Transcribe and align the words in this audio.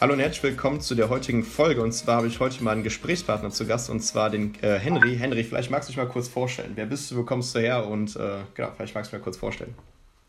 Hallo 0.00 0.14
und 0.14 0.20
herzlich 0.20 0.42
willkommen 0.42 0.80
zu 0.80 0.94
der 0.94 1.10
heutigen 1.10 1.44
Folge. 1.44 1.82
Und 1.82 1.92
zwar 1.92 2.16
habe 2.16 2.26
ich 2.26 2.40
heute 2.40 2.64
mal 2.64 2.70
einen 2.70 2.82
Gesprächspartner 2.82 3.50
zu 3.50 3.66
Gast 3.66 3.90
und 3.90 4.00
zwar 4.00 4.30
den 4.30 4.54
äh, 4.62 4.78
Henry. 4.78 5.14
Henry, 5.14 5.44
vielleicht 5.44 5.70
magst 5.70 5.90
du 5.90 5.92
dich 5.92 5.98
mal 5.98 6.08
kurz 6.08 6.26
vorstellen. 6.26 6.72
Wer 6.74 6.86
bist 6.86 7.10
du, 7.10 7.18
wo 7.18 7.24
kommst 7.24 7.54
du 7.54 7.58
her 7.58 7.84
und 7.84 8.16
äh, 8.16 8.38
genau, 8.54 8.72
vielleicht 8.74 8.94
magst 8.94 9.12
du 9.12 9.18
mal 9.18 9.22
kurz 9.22 9.36
vorstellen. 9.36 9.76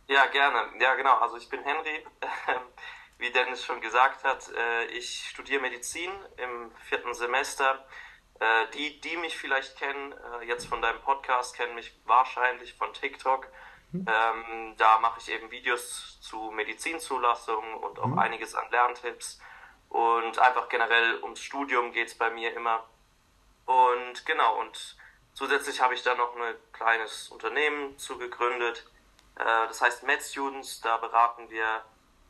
Ja, 0.10 0.26
gerne. 0.26 0.78
Ja, 0.82 0.96
genau. 0.96 1.18
Also 1.20 1.38
ich 1.38 1.48
bin 1.48 1.64
Henry. 1.64 2.06
Wie 3.18 3.32
Dennis 3.32 3.64
schon 3.64 3.80
gesagt 3.80 4.26
hat, 4.26 4.52
äh, 4.52 4.88
ich 4.88 5.30
studiere 5.30 5.62
Medizin 5.62 6.12
im 6.36 6.72
vierten 6.90 7.14
Semester. 7.14 7.86
Äh, 8.42 8.46
die, 8.74 9.00
die 9.00 9.16
mich 9.16 9.38
vielleicht 9.38 9.78
kennen, 9.78 10.14
äh, 10.42 10.48
jetzt 10.48 10.66
von 10.66 10.82
deinem 10.82 11.00
Podcast, 11.00 11.56
kennen 11.56 11.76
mich 11.76 11.98
wahrscheinlich 12.04 12.74
von 12.74 12.92
TikTok. 12.92 13.48
Mhm. 13.94 14.06
Da 14.78 15.00
mache 15.00 15.20
ich 15.22 15.32
eben 15.32 15.50
Videos 15.52 16.20
zu 16.22 16.52
Medizinzulassung 16.52 17.74
und 17.76 18.00
auch 18.00 18.08
mhm. 18.08 18.20
einiges 18.20 18.56
an 18.56 18.66
Lerntipps. 18.70 19.40
Und 19.92 20.40
einfach 20.40 20.70
generell 20.70 21.22
ums 21.22 21.42
Studium 21.42 21.92
geht 21.92 22.08
es 22.08 22.18
bei 22.18 22.30
mir 22.30 22.56
immer. 22.56 22.86
Und 23.66 24.26
genau, 24.26 24.60
und 24.62 24.96
zusätzlich 25.34 25.82
habe 25.82 25.94
ich 25.94 26.02
da 26.02 26.16
noch 26.16 26.34
ein 26.36 26.56
kleines 26.72 27.28
Unternehmen 27.28 27.98
zugegründet. 27.98 28.90
Äh, 29.36 29.44
das 29.44 29.82
heißt 29.82 30.04
Med 30.04 30.24
Students, 30.24 30.80
da 30.80 30.96
beraten 30.96 31.50
wir 31.50 31.84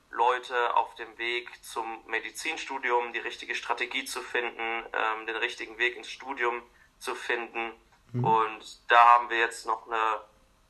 Leute 0.09 0.75
auf 0.75 0.95
dem 0.95 1.15
Weg 1.19 1.63
zum 1.63 2.03
Medizinstudium, 2.07 3.13
die 3.13 3.19
richtige 3.19 3.53
Strategie 3.53 4.05
zu 4.05 4.23
finden, 4.23 4.83
ähm, 4.91 5.27
den 5.27 5.35
richtigen 5.35 5.77
Weg 5.77 5.95
ins 5.95 6.09
Studium 6.09 6.63
zu 6.97 7.13
finden. 7.13 7.73
Mhm. 8.11 8.23
Und 8.25 8.91
da 8.91 9.05
haben 9.05 9.29
wir 9.29 9.37
jetzt 9.37 9.67
noch 9.67 9.85
eine 9.85 10.21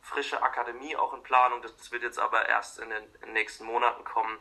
frische 0.02 0.44
Akademie 0.44 0.98
auch 0.98 1.14
in 1.14 1.24
Planung. 1.24 1.62
Das 1.62 1.90
wird 1.94 2.04
jetzt 2.04 2.20
aber 2.20 2.50
erst 2.50 2.80
in 2.80 2.90
den, 2.90 3.34
nächsten 3.34 3.64
Monaten 3.64 4.04
kommen. 4.04 4.38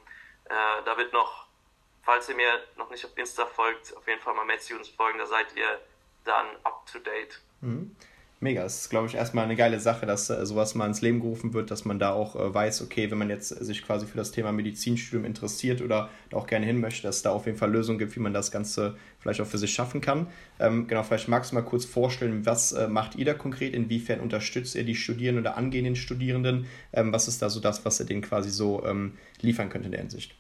Äh, 0.47 0.83
da 0.85 0.97
wird 0.97 1.13
noch 1.13 1.47
falls 2.03 2.29
ihr 2.29 2.37
mir 2.37 2.61
noch 2.77 2.91
nicht 2.91 3.05
auf 3.05 3.17
Insta 3.17 3.47
folgt, 3.47 3.97
auf 3.97 4.07
jeden 4.07 4.21
Fall 4.21 4.35
mal 4.35 4.45
Matthews 4.45 4.89
folgen, 4.89 5.19
da 5.19 5.27
seid 5.27 5.47
ihr 5.57 5.81
dann 6.25 6.47
up 6.65 6.87
to 6.91 6.99
date. 6.99 7.41
Mhm. 7.61 7.95
Mega, 8.43 8.63
das 8.63 8.81
ist, 8.81 8.89
glaube 8.89 9.07
ich, 9.07 9.17
erstmal 9.17 9.45
eine 9.45 9.55
geile 9.55 9.79
Sache, 9.81 10.07
dass 10.07 10.31
äh, 10.31 10.47
sowas 10.47 10.75
mal 10.75 10.87
ins 10.87 11.03
Leben 11.03 11.21
gerufen 11.21 11.53
wird, 11.53 11.71
dass 11.71 11.85
man 11.85 11.99
da 11.99 12.15
auch 12.15 12.37
äh, 12.37 12.55
weiß, 12.55 12.81
okay, 12.81 13.11
wenn 13.11 13.19
man 13.19 13.29
jetzt 13.29 13.51
sich 13.51 13.85
quasi 13.85 14.07
für 14.07 14.17
das 14.17 14.33
Thema 14.33 14.51
Medizinstudium 14.51 15.27
interessiert 15.27 15.83
oder 15.83 16.09
da 16.31 16.39
auch 16.39 16.47
gerne 16.47 16.65
hin 16.65 16.81
möchte, 16.81 17.03
dass 17.03 17.17
es 17.17 17.23
da 17.23 17.33
auf 17.33 17.45
jeden 17.45 17.59
Fall 17.59 17.71
Lösungen 17.71 17.99
gibt, 17.99 18.17
wie 18.17 18.21
man 18.21 18.33
das 18.33 18.51
Ganze 18.51 18.97
vielleicht 19.19 19.43
auch 19.43 19.47
für 19.47 19.59
sich 19.59 19.75
schaffen 19.75 20.01
kann. 20.01 20.27
Ähm, 20.59 20.87
genau, 20.89 21.03
vielleicht 21.03 21.29
magst 21.29 21.51
du 21.51 21.57
mal 21.57 21.61
kurz 21.61 21.85
vorstellen, 21.85 22.47
was 22.47 22.73
äh, 22.73 22.89
macht 22.89 23.15
ihr 23.17 23.27
da 23.27 23.35
konkret, 23.35 23.75
inwiefern 23.75 24.21
unterstützt 24.21 24.75
ihr 24.75 24.85
die 24.85 24.97
Studierenden 24.97 25.45
oder 25.45 25.59
angehenden 25.59 25.95
Studierenden, 25.95 26.67
ähm, 26.95 27.13
was 27.13 27.29
ist 27.29 27.43
da 27.43 27.51
so 27.51 27.61
das, 27.61 27.85
was 27.85 28.01
ihr 28.01 28.07
denen 28.07 28.23
quasi 28.23 28.49
so 28.49 28.83
ähm, 28.87 29.19
liefern 29.43 29.69
könnt 29.69 29.85
in 29.85 29.93
der 29.93 30.01
Hinsicht? 30.01 30.35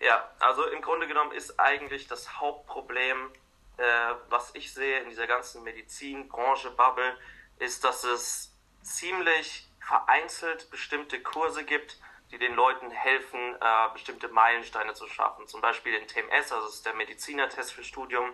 Ja, 0.00 0.30
also 0.38 0.64
im 0.66 0.80
Grunde 0.80 1.08
genommen 1.08 1.32
ist 1.32 1.58
eigentlich 1.58 2.06
das 2.06 2.40
Hauptproblem, 2.40 3.32
äh, 3.78 4.14
was 4.28 4.54
ich 4.54 4.72
sehe 4.72 5.00
in 5.00 5.08
dieser 5.08 5.26
ganzen 5.26 5.64
Medizinbranche, 5.64 6.70
Bubble, 6.70 7.16
ist, 7.58 7.82
dass 7.82 8.04
es 8.04 8.54
ziemlich 8.82 9.68
vereinzelt 9.80 10.70
bestimmte 10.70 11.20
Kurse 11.20 11.64
gibt, 11.64 11.98
die 12.30 12.38
den 12.38 12.54
Leuten 12.54 12.90
helfen, 12.90 13.56
äh, 13.60 13.88
bestimmte 13.92 14.28
Meilensteine 14.28 14.94
zu 14.94 15.08
schaffen. 15.08 15.48
Zum 15.48 15.60
Beispiel 15.60 15.92
den 15.92 16.06
TMS, 16.06 16.52
also 16.52 16.66
das 16.66 16.74
ist 16.74 16.86
der 16.86 16.94
Medizinertest 16.94 17.72
für 17.72 17.82
Studium. 17.82 18.32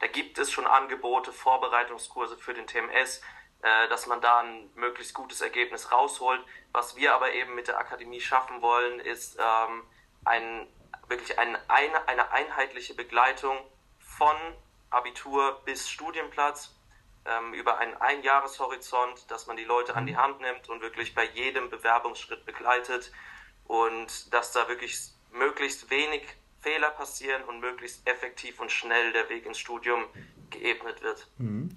Da 0.00 0.08
gibt 0.08 0.36
es 0.38 0.50
schon 0.50 0.66
Angebote, 0.66 1.32
Vorbereitungskurse 1.32 2.36
für 2.36 2.54
den 2.54 2.66
TMS, 2.66 3.22
äh, 3.62 3.88
dass 3.88 4.06
man 4.06 4.20
da 4.20 4.40
ein 4.40 4.70
möglichst 4.74 5.14
gutes 5.14 5.40
Ergebnis 5.40 5.92
rausholt. 5.92 6.44
Was 6.72 6.96
wir 6.96 7.14
aber 7.14 7.32
eben 7.32 7.54
mit 7.54 7.68
der 7.68 7.78
Akademie 7.78 8.20
schaffen 8.20 8.60
wollen, 8.60 9.00
ist 9.00 9.38
ähm, 9.38 9.84
ein 10.24 10.68
wirklich 11.08 11.38
ein, 11.38 11.56
eine, 11.68 12.08
eine 12.08 12.30
einheitliche 12.32 12.94
Begleitung 12.94 13.56
von 14.00 14.36
Abitur 14.90 15.60
bis 15.64 15.88
Studienplatz 15.88 16.74
ähm, 17.26 17.54
über 17.54 17.78
einen 17.78 17.94
Einjahreshorizont, 17.96 19.30
dass 19.30 19.46
man 19.46 19.56
die 19.56 19.64
Leute 19.64 19.96
an 19.96 20.06
die 20.06 20.12
mhm. 20.12 20.18
Hand 20.18 20.40
nimmt 20.40 20.68
und 20.68 20.80
wirklich 20.80 21.14
bei 21.14 21.24
jedem 21.24 21.70
Bewerbungsschritt 21.70 22.44
begleitet 22.46 23.12
und 23.66 24.32
dass 24.32 24.52
da 24.52 24.68
wirklich 24.68 25.10
möglichst 25.32 25.90
wenig 25.90 26.22
Fehler 26.60 26.90
passieren 26.90 27.44
und 27.44 27.60
möglichst 27.60 28.06
effektiv 28.06 28.60
und 28.60 28.72
schnell 28.72 29.12
der 29.12 29.28
Weg 29.28 29.46
ins 29.46 29.58
Studium 29.58 30.04
geebnet 30.50 31.02
wird. 31.02 31.28
Mhm. 31.38 31.74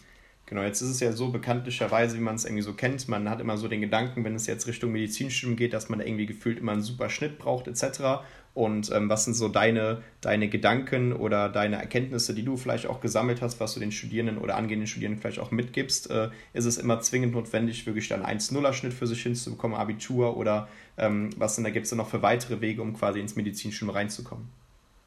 Genau, 0.50 0.64
jetzt 0.64 0.82
ist 0.82 0.90
es 0.90 1.00
ja 1.00 1.12
so 1.12 1.30
bekanntlicherweise, 1.30 2.18
wie 2.18 2.22
man 2.22 2.34
es 2.34 2.44
irgendwie 2.44 2.64
so 2.64 2.74
kennt, 2.74 3.08
man 3.08 3.30
hat 3.30 3.40
immer 3.40 3.56
so 3.56 3.68
den 3.68 3.82
Gedanken, 3.82 4.24
wenn 4.24 4.34
es 4.34 4.48
jetzt 4.48 4.66
Richtung 4.66 4.92
Medizinstudium 4.92 5.56
geht, 5.56 5.74
dass 5.74 5.90
man 5.90 6.00
da 6.00 6.06
irgendwie 6.06 6.26
gefühlt 6.26 6.58
immer 6.58 6.72
einen 6.72 6.82
super 6.82 7.12
Schnitt 7.12 7.38
braucht 7.38 7.68
etc. 7.68 8.24
Und 8.56 8.92
ähm, 8.92 9.10
was 9.10 9.26
sind 9.26 9.36
so 9.36 9.48
deine, 9.48 10.02
deine 10.22 10.50
Gedanken 10.50 11.14
oder 11.14 11.50
deine 11.50 11.76
Erkenntnisse, 11.76 12.34
die 12.34 12.42
du 12.42 12.58
vielleicht 12.58 12.88
auch 12.88 13.00
gesammelt 13.00 13.44
hast, 13.44 13.60
was 13.60 13.76
du 13.76 13.80
den 13.80 13.92
Studierenden 13.92 14.40
oder 14.40 14.58
angehenden 14.58 14.88
Studierenden 14.88 15.22
vielleicht 15.22 15.38
auch 15.38 15.52
mitgibst? 15.52 16.10
Äh, 16.10 16.30
ist 16.54 16.66
es 16.66 16.80
immer 16.80 17.00
zwingend 17.00 17.34
notwendig, 17.34 17.86
wirklich 17.86 18.08
dann 18.08 18.26
einen 18.26 18.40
1-0er-Schnitt 18.40 18.94
für 18.94 19.06
sich 19.06 19.22
hinzubekommen, 19.22 19.78
Abitur 19.78 20.36
oder 20.36 20.68
ähm, 20.98 21.30
was 21.38 21.56
denn 21.56 21.64
da 21.64 21.70
gibt 21.70 21.86
es 21.86 21.92
noch 21.92 22.10
für 22.10 22.24
weitere 22.24 22.60
Wege, 22.60 22.82
um 22.82 22.96
quasi 22.96 23.20
ins 23.20 23.36
Medizinstudium 23.36 23.96
reinzukommen? 23.96 24.48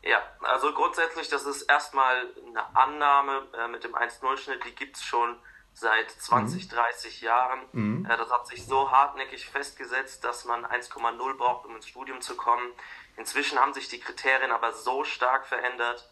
Ja, 0.02 0.20
also 0.40 0.72
grundsätzlich, 0.72 1.28
das 1.28 1.44
ist 1.44 1.62
erstmal 1.62 2.28
eine 2.46 2.76
Annahme 2.76 3.46
äh, 3.56 3.68
mit 3.68 3.84
dem 3.84 3.94
1-0-Schnitt, 3.94 4.64
die 4.64 4.74
gibt 4.74 4.96
es 4.96 5.04
schon 5.04 5.36
seit 5.74 6.10
20, 6.10 6.64
mhm. 6.64 6.68
30 6.74 7.20
Jahren. 7.20 7.60
Mhm. 7.72 8.06
Äh, 8.06 8.16
das 8.16 8.30
hat 8.30 8.46
sich 8.46 8.66
so 8.66 8.90
hartnäckig 8.90 9.48
festgesetzt, 9.48 10.24
dass 10.24 10.44
man 10.44 10.66
1,0 10.66 11.36
braucht, 11.36 11.66
um 11.66 11.76
ins 11.76 11.86
Studium 11.86 12.20
zu 12.20 12.36
kommen. 12.36 12.72
Inzwischen 13.16 13.58
haben 13.58 13.74
sich 13.74 13.88
die 13.88 14.00
Kriterien 14.00 14.50
aber 14.50 14.72
so 14.72 15.04
stark 15.04 15.46
verändert. 15.46 16.10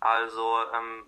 Also 0.00 0.58
ähm, 0.74 1.06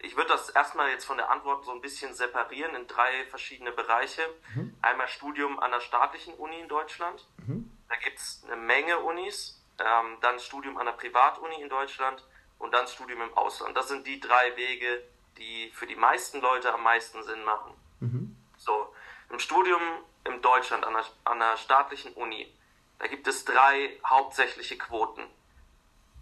ich 0.00 0.16
würde 0.16 0.30
das 0.30 0.50
erstmal 0.50 0.90
jetzt 0.90 1.04
von 1.04 1.16
der 1.16 1.30
Antwort 1.30 1.64
so 1.64 1.72
ein 1.72 1.80
bisschen 1.80 2.14
separieren 2.14 2.74
in 2.74 2.86
drei 2.86 3.24
verschiedene 3.26 3.72
Bereiche. 3.72 4.22
Mhm. 4.54 4.74
Einmal 4.82 5.08
Studium 5.08 5.58
an 5.58 5.72
der 5.72 5.80
staatlichen 5.80 6.34
Uni 6.34 6.60
in 6.60 6.68
Deutschland. 6.68 7.26
Mhm. 7.46 7.70
Da 7.88 7.96
gibt 7.96 8.18
es 8.18 8.42
eine 8.46 8.56
Menge 8.56 8.98
Unis. 9.00 9.57
Ähm, 9.78 10.18
dann 10.20 10.38
Studium 10.40 10.76
an 10.78 10.86
der 10.86 10.92
Privatuni 10.92 11.60
in 11.62 11.68
Deutschland 11.68 12.24
und 12.58 12.72
dann 12.72 12.86
Studium 12.86 13.22
im 13.22 13.34
Ausland. 13.34 13.76
Das 13.76 13.88
sind 13.88 14.06
die 14.06 14.20
drei 14.20 14.56
Wege, 14.56 15.02
die 15.36 15.70
für 15.72 15.86
die 15.86 15.96
meisten 15.96 16.40
Leute 16.40 16.72
am 16.72 16.82
meisten 16.82 17.22
Sinn 17.22 17.44
machen. 17.44 17.74
Mhm. 18.00 18.36
So, 18.56 18.92
im 19.30 19.38
Studium 19.38 19.80
in 20.24 20.42
Deutschland 20.42 20.84
an 20.84 20.94
der, 20.94 21.04
an 21.24 21.38
der 21.38 21.56
staatlichen 21.56 22.12
Uni 22.14 22.52
da 22.98 23.06
gibt 23.06 23.28
es 23.28 23.44
drei 23.44 23.98
hauptsächliche 24.04 24.76
Quoten. 24.76 25.22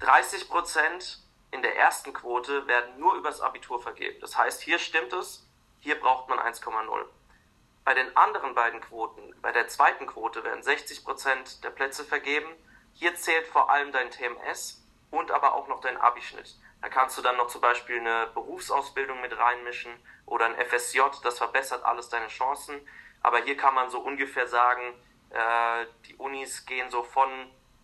30 0.00 0.48
Prozent 0.48 1.20
in 1.50 1.62
der 1.62 1.76
ersten 1.76 2.12
Quote 2.12 2.66
werden 2.66 2.98
nur 2.98 3.14
übers 3.14 3.40
Abitur 3.40 3.80
vergeben. 3.80 4.20
Das 4.20 4.36
heißt, 4.36 4.60
hier 4.60 4.78
stimmt 4.78 5.12
es, 5.14 5.46
hier 5.80 5.98
braucht 5.98 6.28
man 6.28 6.38
1,0. 6.38 7.04
Bei 7.84 7.94
den 7.94 8.14
anderen 8.16 8.54
beiden 8.54 8.80
Quoten, 8.80 9.34
bei 9.40 9.52
der 9.52 9.68
zweiten 9.68 10.06
Quote 10.06 10.44
werden 10.44 10.62
60 10.62 11.04
Prozent 11.04 11.64
der 11.64 11.70
Plätze 11.70 12.04
vergeben. 12.04 12.48
Hier 12.98 13.14
zählt 13.14 13.46
vor 13.46 13.68
allem 13.70 13.92
dein 13.92 14.10
TMS 14.10 14.82
und 15.10 15.30
aber 15.30 15.54
auch 15.54 15.68
noch 15.68 15.82
dein 15.82 15.98
Abischnitt. 15.98 16.56
Da 16.80 16.88
kannst 16.88 17.18
du 17.18 17.22
dann 17.22 17.36
noch 17.36 17.48
zum 17.48 17.60
Beispiel 17.60 18.00
eine 18.00 18.28
Berufsausbildung 18.32 19.20
mit 19.20 19.36
reinmischen 19.36 19.92
oder 20.24 20.46
ein 20.46 20.56
FSJ, 20.66 21.00
das 21.22 21.36
verbessert 21.36 21.84
alles 21.84 22.08
deine 22.08 22.28
Chancen. 22.28 22.80
Aber 23.22 23.42
hier 23.42 23.56
kann 23.56 23.74
man 23.74 23.90
so 23.90 24.00
ungefähr 24.00 24.46
sagen, 24.46 24.94
äh, 25.28 25.86
die 26.06 26.14
Unis 26.16 26.64
gehen 26.64 26.88
so 26.90 27.02
von 27.02 27.28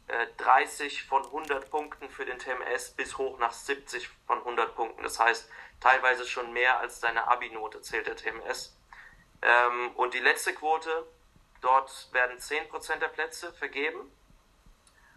äh, 0.09 0.27
30 0.39 1.05
von 1.05 1.23
100 1.23 1.71
Punkten 1.71 2.09
für 2.09 2.25
den 2.25 2.39
TMS 2.39 2.93
bis 2.93 3.19
hoch 3.19 3.39
nach 3.39 3.53
70 3.53 4.09
von 4.27 4.39
100 4.39 4.75
Punkten. 4.75 5.03
Das 5.03 5.19
heißt, 5.19 5.51
teilweise 5.81 6.27
schon 6.27 6.55
mehr 6.55 6.79
als 6.79 7.01
deine 7.01 7.29
Abi-Note 7.29 7.83
zählt 7.83 8.07
der 8.07 8.17
TMS. 8.17 8.75
Ähm, 9.43 9.91
und 9.95 10.15
die 10.15 10.21
letzte 10.21 10.55
Quote, 10.55 11.07
dort 11.61 12.09
werden 12.13 12.39
10% 12.39 12.97
der 12.97 13.09
Plätze 13.09 13.53
vergeben. 13.53 14.11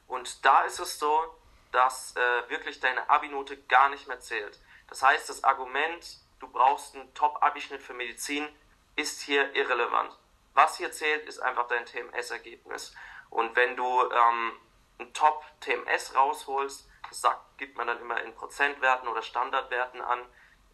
Und 0.08 0.46
da 0.46 0.64
ist 0.64 0.80
es 0.80 1.00
so, 1.00 1.36
dass 1.72 2.16
äh, 2.16 2.50
wirklich 2.50 2.80
deine 2.80 3.10
Abi-Note 3.10 3.58
gar 3.64 3.90
nicht 3.90 4.08
mehr 4.08 4.20
zählt. 4.20 4.60
Das 4.88 5.02
heißt, 5.04 5.30
das 5.30 5.44
Argument, 5.44 6.20
du 6.40 6.48
brauchst 6.48 6.96
einen 6.96 7.14
Top-Abi-Schnitt 7.14 7.82
für 7.82 7.94
Medizin, 7.94 8.48
ist 8.96 9.22
hier 9.22 9.54
irrelevant. 9.56 10.18
Was 10.54 10.78
hier 10.78 10.92
zählt, 10.92 11.26
ist 11.28 11.40
einfach 11.40 11.68
dein 11.68 11.86
TMS-Ergebnis. 11.86 12.96
Und 13.30 13.56
wenn 13.56 13.76
du 13.76 14.10
ähm, 14.10 14.54
ein 15.00 15.14
Top-TMS 15.14 16.16
rausholst, 16.16 16.88
das 17.10 17.22
sagt, 17.22 17.58
gibt 17.58 17.78
man 17.78 17.88
dann 17.88 18.00
immer 18.00 18.22
in 18.22 18.34
Prozentwerten 18.34 19.08
oder 19.08 19.22
Standardwerten 19.22 20.02
an, 20.02 20.26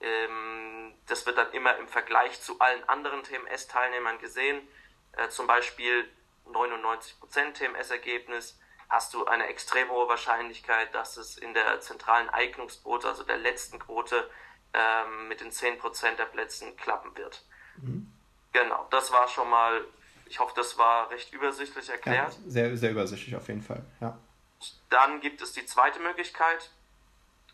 Ähm, 0.01 0.95
das 1.07 1.25
wird 1.25 1.37
dann 1.37 1.51
immer 1.51 1.77
im 1.77 1.87
Vergleich 1.87 2.41
zu 2.41 2.59
allen 2.59 2.83
anderen 2.89 3.23
TMS-Teilnehmern 3.23 4.17
gesehen. 4.19 4.67
Äh, 5.13 5.29
zum 5.29 5.45
Beispiel 5.45 6.09
99% 6.47 7.53
TMS-Ergebnis 7.53 8.59
hast 8.91 9.13
du 9.13 9.25
eine 9.25 9.47
extrem 9.47 9.89
hohe 9.89 10.09
Wahrscheinlichkeit, 10.09 10.93
dass 10.93 11.15
es 11.15 11.37
in 11.37 11.53
der 11.53 11.79
zentralen 11.79 12.29
Eignungsquote, 12.29 13.07
also 13.07 13.23
der 13.23 13.37
letzten 13.37 13.79
Quote, 13.79 14.29
ähm, 14.73 15.29
mit 15.29 15.39
den 15.39 15.49
10% 15.49 16.17
der 16.17 16.25
Plätzen 16.25 16.75
klappen 16.75 17.15
wird. 17.15 17.41
Mhm. 17.77 18.11
Genau, 18.51 18.85
das 18.91 19.13
war 19.13 19.29
schon 19.29 19.49
mal, 19.49 19.85
ich 20.25 20.39
hoffe, 20.39 20.53
das 20.57 20.77
war 20.77 21.09
recht 21.09 21.31
übersichtlich 21.31 21.89
erklärt. 21.89 22.33
Ja, 22.33 22.39
sehr, 22.49 22.75
sehr 22.75 22.91
übersichtlich 22.91 23.33
auf 23.35 23.47
jeden 23.47 23.61
Fall, 23.61 23.81
ja. 24.01 24.17
Dann 24.89 25.21
gibt 25.21 25.41
es 25.41 25.53
die 25.53 25.65
zweite 25.65 25.99
Möglichkeit, 26.01 26.69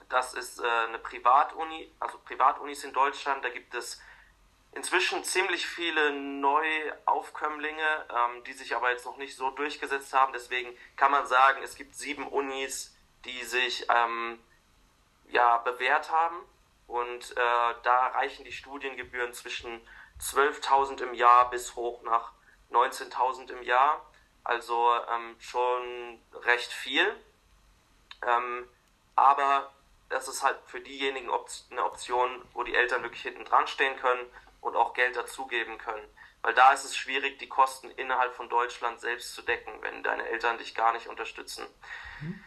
das 0.09 0.33
ist 0.33 0.59
äh, 0.59 0.63
eine 0.87 0.97
Privatuni, 0.97 1.91
also 1.99 2.17
Privatunis 2.25 2.83
in 2.83 2.93
Deutschland, 2.93 3.45
da 3.45 3.49
gibt 3.49 3.75
es 3.75 4.01
inzwischen 4.77 5.23
ziemlich 5.23 5.65
viele 5.65 6.13
Neuaufkömmlinge, 6.13 8.05
ähm, 8.09 8.43
die 8.43 8.53
sich 8.53 8.75
aber 8.75 8.91
jetzt 8.91 9.05
noch 9.05 9.17
nicht 9.17 9.35
so 9.35 9.49
durchgesetzt 9.49 10.13
haben. 10.13 10.33
Deswegen 10.33 10.69
kann 10.95 11.11
man 11.11 11.25
sagen, 11.25 11.63
es 11.63 11.75
gibt 11.75 11.95
sieben 11.95 12.27
Unis, 12.27 12.95
die 13.25 13.43
sich 13.43 13.87
ähm, 13.89 14.39
ja, 15.29 15.57
bewährt 15.57 16.11
haben. 16.11 16.37
Und 16.85 17.31
äh, 17.31 17.35
da 17.83 18.07
reichen 18.13 18.45
die 18.45 18.51
Studiengebühren 18.51 19.33
zwischen 19.33 19.81
12.000 20.21 21.01
im 21.01 21.15
Jahr 21.15 21.49
bis 21.49 21.75
hoch 21.75 22.03
nach 22.03 22.31
19.000 22.71 23.51
im 23.53 23.63
Jahr. 23.63 24.05
Also 24.43 24.93
ähm, 25.11 25.35
schon 25.39 26.21
recht 26.43 26.71
viel. 26.71 27.19
Ähm, 28.21 28.69
aber 29.15 29.71
das 30.09 30.27
ist 30.27 30.43
halt 30.43 30.57
für 30.67 30.79
diejenigen 30.79 31.29
eine 31.71 31.83
Option, 31.83 32.45
wo 32.53 32.63
die 32.63 32.75
Eltern 32.75 33.01
wirklich 33.01 33.23
hinten 33.23 33.43
dran 33.43 33.67
stehen 33.67 33.97
können 33.97 34.25
und 34.61 34.75
auch 34.75 34.93
Geld 34.93 35.15
dazugeben 35.15 35.77
können. 35.77 36.07
Weil 36.41 36.53
da 36.53 36.71
ist 36.71 36.85
es 36.85 36.95
schwierig, 36.95 37.39
die 37.39 37.49
Kosten 37.49 37.89
innerhalb 37.91 38.33
von 38.35 38.49
Deutschland 38.49 38.99
selbst 38.99 39.33
zu 39.33 39.41
decken, 39.41 39.81
wenn 39.81 40.03
deine 40.03 40.27
Eltern 40.27 40.57
dich 40.57 40.75
gar 40.75 40.93
nicht 40.93 41.07
unterstützen. 41.07 41.65
Mhm. 42.21 42.43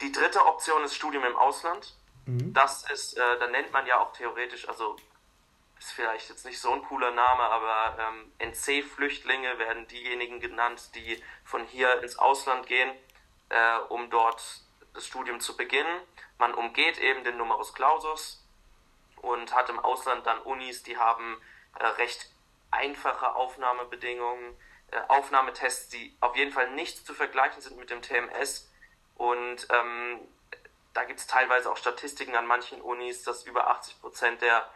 Die 0.00 0.12
dritte 0.12 0.44
Option 0.46 0.84
ist 0.84 0.94
Studium 0.94 1.24
im 1.24 1.36
Ausland. 1.36 1.94
Mhm. 2.26 2.52
Das 2.52 2.88
ist, 2.90 3.14
äh, 3.16 3.38
da 3.38 3.46
nennt 3.48 3.72
man 3.72 3.86
ja 3.86 3.98
auch 4.00 4.12
theoretisch, 4.12 4.68
also 4.68 4.96
ist 5.78 5.92
vielleicht 5.92 6.28
jetzt 6.28 6.46
nicht 6.46 6.60
so 6.60 6.72
ein 6.72 6.82
cooler 6.82 7.10
Name, 7.10 7.42
aber 7.42 7.98
ähm, 7.98 8.32
NC-Flüchtlinge 8.38 9.58
werden 9.58 9.86
diejenigen 9.88 10.40
genannt, 10.40 10.90
die 10.94 11.22
von 11.44 11.66
hier 11.66 12.02
ins 12.02 12.16
Ausland 12.16 12.66
gehen, 12.66 12.90
äh, 13.50 13.78
um 13.88 14.08
dort 14.08 14.42
das 14.94 15.06
Studium 15.06 15.40
zu 15.40 15.56
beginnen. 15.56 16.00
Man 16.38 16.54
umgeht 16.54 16.98
eben 16.98 17.24
den 17.24 17.36
Numerus 17.36 17.74
Clausus 17.74 18.43
und 19.24 19.54
hat 19.54 19.70
im 19.70 19.78
Ausland 19.78 20.26
dann 20.26 20.38
Unis, 20.40 20.82
die 20.82 20.98
haben 20.98 21.40
äh, 21.78 21.86
recht 21.86 22.30
einfache 22.70 23.34
Aufnahmebedingungen, 23.34 24.56
äh, 24.90 25.00
Aufnahmetests, 25.08 25.88
die 25.88 26.14
auf 26.20 26.36
jeden 26.36 26.52
Fall 26.52 26.70
nicht 26.72 27.06
zu 27.06 27.14
vergleichen 27.14 27.62
sind 27.62 27.78
mit 27.78 27.90
dem 27.90 28.02
TMS. 28.02 28.70
Und 29.16 29.66
ähm, 29.70 30.20
da 30.92 31.04
gibt 31.04 31.20
es 31.20 31.26
teilweise 31.26 31.70
auch 31.70 31.76
Statistiken 31.76 32.36
an 32.36 32.46
manchen 32.46 32.82
Unis, 32.82 33.22
dass 33.22 33.44
über 33.44 33.68
80 33.68 34.00
Prozent 34.00 34.42
der 34.42 34.68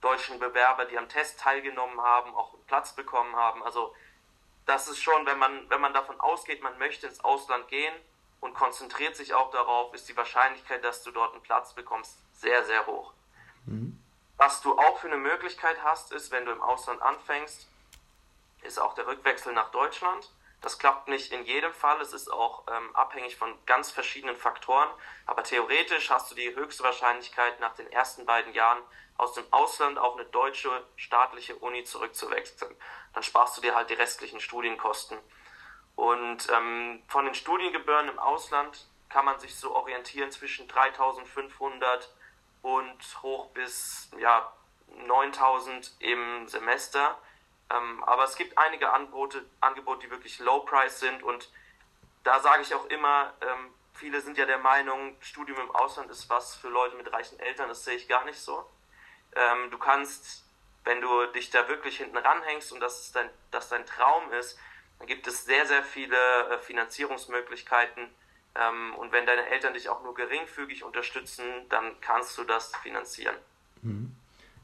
deutschen 0.00 0.38
Bewerber, 0.38 0.84
die 0.84 0.98
am 0.98 1.08
Test 1.08 1.40
teilgenommen 1.40 2.00
haben, 2.00 2.34
auch 2.34 2.54
Platz 2.66 2.94
bekommen 2.94 3.34
haben. 3.34 3.62
Also 3.62 3.94
das 4.66 4.88
ist 4.88 5.02
schon, 5.02 5.24
wenn 5.26 5.38
man, 5.38 5.70
wenn 5.70 5.80
man 5.80 5.94
davon 5.94 6.20
ausgeht, 6.20 6.62
man 6.62 6.76
möchte 6.78 7.06
ins 7.06 7.24
Ausland 7.24 7.68
gehen 7.68 7.94
und 8.40 8.54
konzentriert 8.54 9.16
sich 9.16 9.32
auch 9.32 9.50
darauf, 9.50 9.94
ist 9.94 10.08
die 10.08 10.16
Wahrscheinlichkeit, 10.16 10.84
dass 10.84 11.02
du 11.02 11.10
dort 11.10 11.32
einen 11.32 11.42
Platz 11.42 11.72
bekommst, 11.72 12.18
sehr, 12.34 12.64
sehr 12.64 12.86
hoch. 12.86 13.14
Mhm. 13.66 14.00
Was 14.36 14.60
du 14.60 14.76
auch 14.76 14.98
für 14.98 15.06
eine 15.06 15.16
Möglichkeit 15.16 15.82
hast, 15.82 16.12
ist, 16.12 16.30
wenn 16.30 16.44
du 16.44 16.52
im 16.52 16.60
Ausland 16.60 17.00
anfängst, 17.00 17.68
ist 18.62 18.78
auch 18.78 18.94
der 18.94 19.06
Rückwechsel 19.06 19.52
nach 19.52 19.70
Deutschland. 19.70 20.30
Das 20.60 20.78
klappt 20.78 21.08
nicht 21.08 21.30
in 21.30 21.44
jedem 21.44 21.74
Fall, 21.74 22.00
es 22.00 22.14
ist 22.14 22.32
auch 22.32 22.64
ähm, 22.72 22.96
abhängig 22.96 23.36
von 23.36 23.54
ganz 23.66 23.90
verschiedenen 23.90 24.36
Faktoren, 24.36 24.88
aber 25.26 25.44
theoretisch 25.44 26.08
hast 26.08 26.30
du 26.30 26.34
die 26.34 26.54
höchste 26.54 26.82
Wahrscheinlichkeit, 26.82 27.60
nach 27.60 27.74
den 27.74 27.90
ersten 27.92 28.24
beiden 28.24 28.54
Jahren 28.54 28.82
aus 29.18 29.34
dem 29.34 29.44
Ausland 29.50 29.98
auf 29.98 30.14
eine 30.14 30.24
deutsche 30.24 30.70
staatliche 30.96 31.54
Uni 31.56 31.84
zurückzuwechseln. 31.84 32.74
Dann 33.12 33.22
sparst 33.22 33.56
du 33.58 33.60
dir 33.60 33.74
halt 33.74 33.90
die 33.90 33.94
restlichen 33.94 34.40
Studienkosten. 34.40 35.18
Und 35.96 36.48
ähm, 36.50 37.02
von 37.08 37.26
den 37.26 37.34
Studiengebühren 37.34 38.08
im 38.08 38.18
Ausland 38.18 38.88
kann 39.10 39.26
man 39.26 39.38
sich 39.38 39.54
so 39.54 39.74
orientieren 39.74 40.32
zwischen 40.32 40.66
3500 40.66 42.12
und 42.64 43.22
hoch 43.22 43.50
bis 43.50 44.08
ja, 44.18 44.50
9000 45.06 45.96
im 45.98 46.48
Semester. 46.48 47.18
Ähm, 47.70 48.02
aber 48.04 48.24
es 48.24 48.36
gibt 48.36 48.56
einige 48.56 48.90
Angebote, 48.90 49.44
Angebote, 49.60 50.06
die 50.06 50.10
wirklich 50.10 50.38
low 50.38 50.60
price 50.60 50.98
sind 50.98 51.22
und 51.22 51.50
da 52.24 52.40
sage 52.40 52.62
ich 52.62 52.74
auch 52.74 52.86
immer, 52.86 53.34
ähm, 53.42 53.74
viele 53.92 54.22
sind 54.22 54.38
ja 54.38 54.46
der 54.46 54.58
Meinung, 54.58 55.14
Studium 55.20 55.60
im 55.60 55.70
Ausland 55.72 56.10
ist 56.10 56.30
was 56.30 56.56
für 56.56 56.68
Leute 56.68 56.96
mit 56.96 57.12
reichen 57.12 57.38
Eltern, 57.38 57.68
das 57.68 57.84
sehe 57.84 57.96
ich 57.96 58.08
gar 58.08 58.24
nicht 58.24 58.40
so. 58.40 58.66
Ähm, 59.36 59.70
du 59.70 59.76
kannst, 59.76 60.44
wenn 60.84 61.02
du 61.02 61.26
dich 61.26 61.50
da 61.50 61.68
wirklich 61.68 61.98
hinten 61.98 62.16
ranhängst 62.16 62.72
und 62.72 62.80
das, 62.80 63.12
dein, 63.12 63.28
das 63.50 63.68
dein 63.68 63.84
Traum 63.84 64.32
ist, 64.32 64.58
dann 64.98 65.06
gibt 65.06 65.26
es 65.26 65.44
sehr, 65.44 65.66
sehr 65.66 65.82
viele 65.82 66.16
äh, 66.48 66.58
Finanzierungsmöglichkeiten, 66.60 68.08
ähm, 68.56 68.94
und 68.96 69.12
wenn 69.12 69.26
deine 69.26 69.46
Eltern 69.48 69.74
dich 69.74 69.88
auch 69.88 70.02
nur 70.02 70.14
geringfügig 70.14 70.84
unterstützen, 70.84 71.44
dann 71.68 72.00
kannst 72.00 72.38
du 72.38 72.44
das 72.44 72.72
finanzieren. 72.82 73.34
Mhm. 73.82 74.12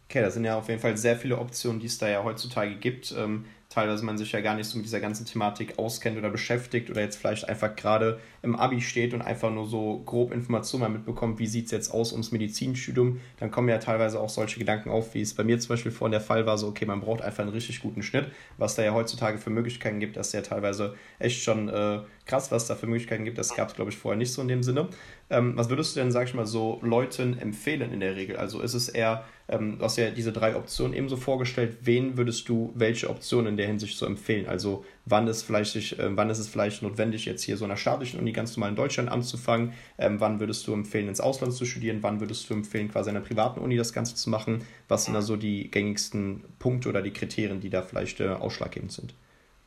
Okay, 0.09 0.23
das 0.23 0.35
sind 0.35 0.45
ja 0.45 0.59
auf 0.59 0.69
jeden 0.69 0.81
Fall 0.81 0.97
sehr 0.97 1.17
viele 1.17 1.39
Optionen, 1.39 1.79
die 1.79 1.87
es 1.87 1.99
da 1.99 2.09
ja 2.09 2.25
heutzutage 2.25 2.75
gibt. 2.75 3.13
Ähm, 3.13 3.45
teilweise 3.71 4.05
man 4.05 4.19
sich 4.19 4.33
ja 4.33 4.41
gar 4.41 4.57
nicht 4.57 4.67
so 4.67 4.77
mit 4.77 4.85
dieser 4.85 4.99
ganzen 4.99 5.25
Thematik 5.25 5.79
auskennt 5.79 6.19
oder 6.19 6.29
beschäftigt 6.29 6.91
oder 6.91 7.01
jetzt 7.01 7.17
vielleicht 7.17 7.49
einfach 7.49 7.77
gerade 7.77 8.19
im 8.43 8.57
Abi 8.57 8.81
steht 8.81 9.15
und 9.15 9.23
einfach 9.23 9.51
nur 9.51 9.67
so 9.67 10.03
grob 10.05 10.33
Informationen 10.33 10.83
mal 10.83 10.89
mitbekommt, 10.89 11.39
wie 11.39 11.47
sieht 11.47 11.67
es 11.67 11.71
jetzt 11.71 11.95
aus 11.95 12.11
ums 12.11 12.33
Medizinstudium, 12.33 13.21
dann 13.39 13.53
kommen 13.53 13.69
ja 13.69 13.79
teilweise 13.79 14.19
auch 14.19 14.29
solche 14.29 14.59
Gedanken 14.59 14.91
auf, 14.91 15.15
wie 15.15 15.21
es 15.21 15.35
bei 15.35 15.45
mir 15.45 15.61
zum 15.61 15.69
Beispiel 15.69 15.93
vorhin 15.93 16.11
der 16.11 16.21
Fall 16.21 16.47
war, 16.47 16.59
so 16.59 16.67
okay, 16.67 16.85
man 16.85 17.01
braucht 17.01 17.23
einfach 17.23 17.45
einen 17.45 17.53
richtig 17.53 17.81
guten 17.81 18.03
Schnitt, 18.03 18.27
was 18.59 18.75
da 18.75 18.83
ja 18.83 18.93
heutzutage 18.93 19.39
für 19.39 19.51
Möglichkeiten 19.51 20.01
gibt, 20.01 20.17
dass 20.17 20.33
ja 20.33 20.43
teilweise 20.43 20.97
echt 21.21 21.45
schon 21.45 21.69
äh, 21.69 22.01
krass, 22.31 22.53
was 22.53 22.67
da 22.67 22.77
für 22.77 22.87
Möglichkeiten 22.87 23.25
gibt, 23.25 23.39
das 23.39 23.55
gab 23.55 23.69
es 23.69 23.75
glaube 23.75 23.91
ich 23.91 23.99
vorher 23.99 24.17
nicht 24.17 24.33
so 24.33 24.41
in 24.41 24.49
dem 24.49 24.63
Sinne. 24.63 24.89
Ähm, 25.31 25.57
was 25.57 25.69
würdest 25.69 25.95
du 25.95 26.01
denn, 26.01 26.13
sag 26.13 26.29
ich 26.29 26.35
mal, 26.35 26.47
so 26.47 26.79
Leuten 26.83 27.39
empfehlen 27.39 27.93
in 27.93 28.01
der 28.01 28.17
Regel? 28.17 28.37
Also 28.37 28.61
ist 28.61 28.75
es 28.75 28.89
eher, 28.89 29.25
ähm, 29.49 29.79
du 29.79 29.85
hast 29.85 29.97
ja 29.97 30.11
diese 30.11 30.33
drei 30.33 30.55
Optionen 30.57 30.95
ebenso 30.95 31.17
vorgestellt, 31.17 31.79
wen 31.83 32.17
würdest 32.17 32.49
du 32.49 32.73
welche 32.75 33.11
Optionen 33.11 33.49
in 33.49 33.57
der 33.57 33.67
Hinsicht 33.67 33.99
so 33.99 34.07
empfehlen? 34.07 34.47
Also 34.47 34.85
wann 35.07 35.27
ist, 35.27 35.43
vielleicht, 35.43 35.75
äh, 35.99 36.17
wann 36.17 36.31
ist 36.31 36.39
es 36.39 36.49
vielleicht 36.49 36.83
notwendig, 36.83 37.25
jetzt 37.25 37.43
hier 37.43 37.57
so 37.57 37.65
einer 37.65 37.77
staatlichen 37.77 38.21
Uni 38.21 38.33
ganz 38.33 38.57
normal 38.57 38.71
in 38.71 38.77
Deutschland 38.77 39.11
anzufangen? 39.11 39.73
Ähm, 39.99 40.21
wann 40.21 40.39
würdest 40.39 40.67
du 40.69 40.73
empfehlen, 40.73 41.09
ins 41.09 41.21
Ausland 41.21 41.53
zu 41.53 41.65
studieren? 41.65 41.99
Wann 42.03 42.21
würdest 42.21 42.49
du 42.49 42.55
empfehlen, 42.55 42.91
quasi 42.91 43.11
in 43.11 43.17
einer 43.17 43.25
privaten 43.25 43.61
Uni 43.61 43.77
das 43.77 43.93
Ganze 43.93 44.15
zu 44.15 44.31
machen? 44.31 44.65
Was 44.89 45.05
sind 45.05 45.15
da 45.15 45.23
so 45.23 45.37
die 45.37 45.71
gängigsten 45.71 46.45
Punkte 46.59 46.89
oder 46.89 47.03
die 47.03 47.13
Kriterien, 47.13 47.61
die 47.61 47.71
da 47.71 47.83
vielleicht 47.83 48.21
äh, 48.21 48.29
ausschlaggebend 48.29 48.93
sind? 48.93 49.15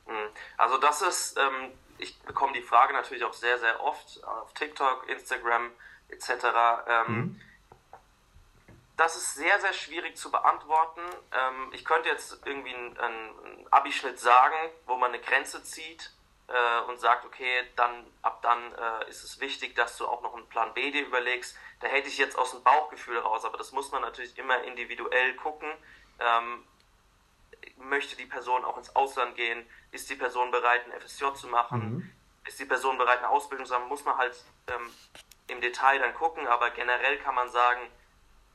Hm. 0.06 0.14
Also 0.58 0.78
das 0.78 1.02
ist 1.02 1.38
ähm, 1.38 1.72
ich 1.98 2.20
bekomme 2.22 2.54
die 2.54 2.62
Frage 2.62 2.94
natürlich 2.94 3.24
auch 3.24 3.34
sehr, 3.34 3.60
sehr 3.60 3.82
oft 3.84 4.24
auf 4.24 4.54
TikTok, 4.54 5.08
Instagram 5.10 5.72
etc. 6.10 6.30
Ähm, 6.88 7.06
mhm. 7.08 7.42
Das 8.96 9.16
ist 9.16 9.34
sehr, 9.36 9.60
sehr 9.60 9.74
schwierig 9.74 10.18
zu 10.18 10.32
beantworten. 10.32 11.02
Ähm, 11.32 11.72
ich 11.74 11.84
könnte 11.84 12.10
jetzt 12.10 12.46
irgendwie 12.46 12.74
einen, 12.76 12.98
einen 12.98 13.68
Abischnitt 13.72 14.20
sagen, 14.20 14.56
wo 14.86 14.98
man 14.98 15.12
eine 15.12 15.22
Grenze 15.22 15.64
zieht 15.64 16.12
äh, 16.48 16.82
und 16.90 17.00
sagt, 17.00 17.26
okay, 17.26 17.64
dann 17.76 18.06
ab 18.22 18.42
dann 18.44 18.74
äh, 18.74 19.10
ist 19.10 19.24
es 19.24 19.40
wichtig, 19.40 19.76
dass 19.76 19.98
du 19.98 20.08
auch 20.08 20.22
noch 20.22 20.36
einen 20.36 20.48
Plan 20.48 20.74
B 20.74 20.92
dir 20.92 21.06
überlegst. 21.06 21.58
Da 21.80 21.88
hätte 21.88 22.08
ich 22.08 22.18
jetzt 22.18 22.38
aus 22.38 22.52
dem 22.52 22.64
Bauchgefühl 22.64 23.18
raus, 23.18 23.46
aber 23.46 23.58
das 23.58 23.72
muss 23.72 23.92
man 23.92 24.02
natürlich 24.02 24.38
immer 24.38 24.62
individuell 24.64 25.36
gucken. 25.36 25.72
Ähm, 26.20 26.64
möchte 27.78 28.16
die 28.16 28.26
Person 28.26 28.66
auch 28.66 28.78
ins 28.78 28.96
Ausland 28.96 29.36
gehen? 29.36 29.66
Ist 29.92 30.10
die 30.10 30.16
Person 30.16 30.52
bereit, 30.52 30.82
ein 30.86 31.00
FSJ 31.00 31.34
zu 31.36 31.48
machen? 31.48 31.96
Mhm. 31.96 32.12
Ist 32.46 32.60
die 32.60 32.66
Person 32.66 32.98
bereit, 32.98 33.20
eine 33.20 33.30
Ausbildung 33.30 33.66
zu 33.66 33.74
haben? 33.74 33.88
Muss 33.88 34.04
man 34.06 34.18
halt 34.18 34.36
ähm, 34.68 34.90
im 35.48 35.62
Detail 35.62 36.00
dann 36.00 36.14
gucken, 36.14 36.48
aber 36.48 36.70
generell 36.72 37.18
kann 37.20 37.36
man 37.36 37.50
sagen, 37.50 37.82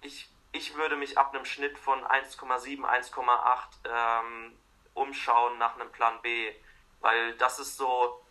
ich, 0.02 0.28
ich 0.52 0.76
würde 0.76 0.96
mich 0.96 1.18
ab 1.18 1.34
einem 1.34 1.44
Schnitt 1.44 1.78
von 1.78 2.04
1,7, 2.04 2.84
1,8 2.84 3.68
ähm, 3.84 4.52
umschauen 4.94 5.58
nach 5.58 5.74
einem 5.74 5.90
Plan 5.92 6.20
B, 6.22 6.52
weil 7.00 7.34
das 7.34 7.58
ist 7.58 7.76
so 7.76 8.22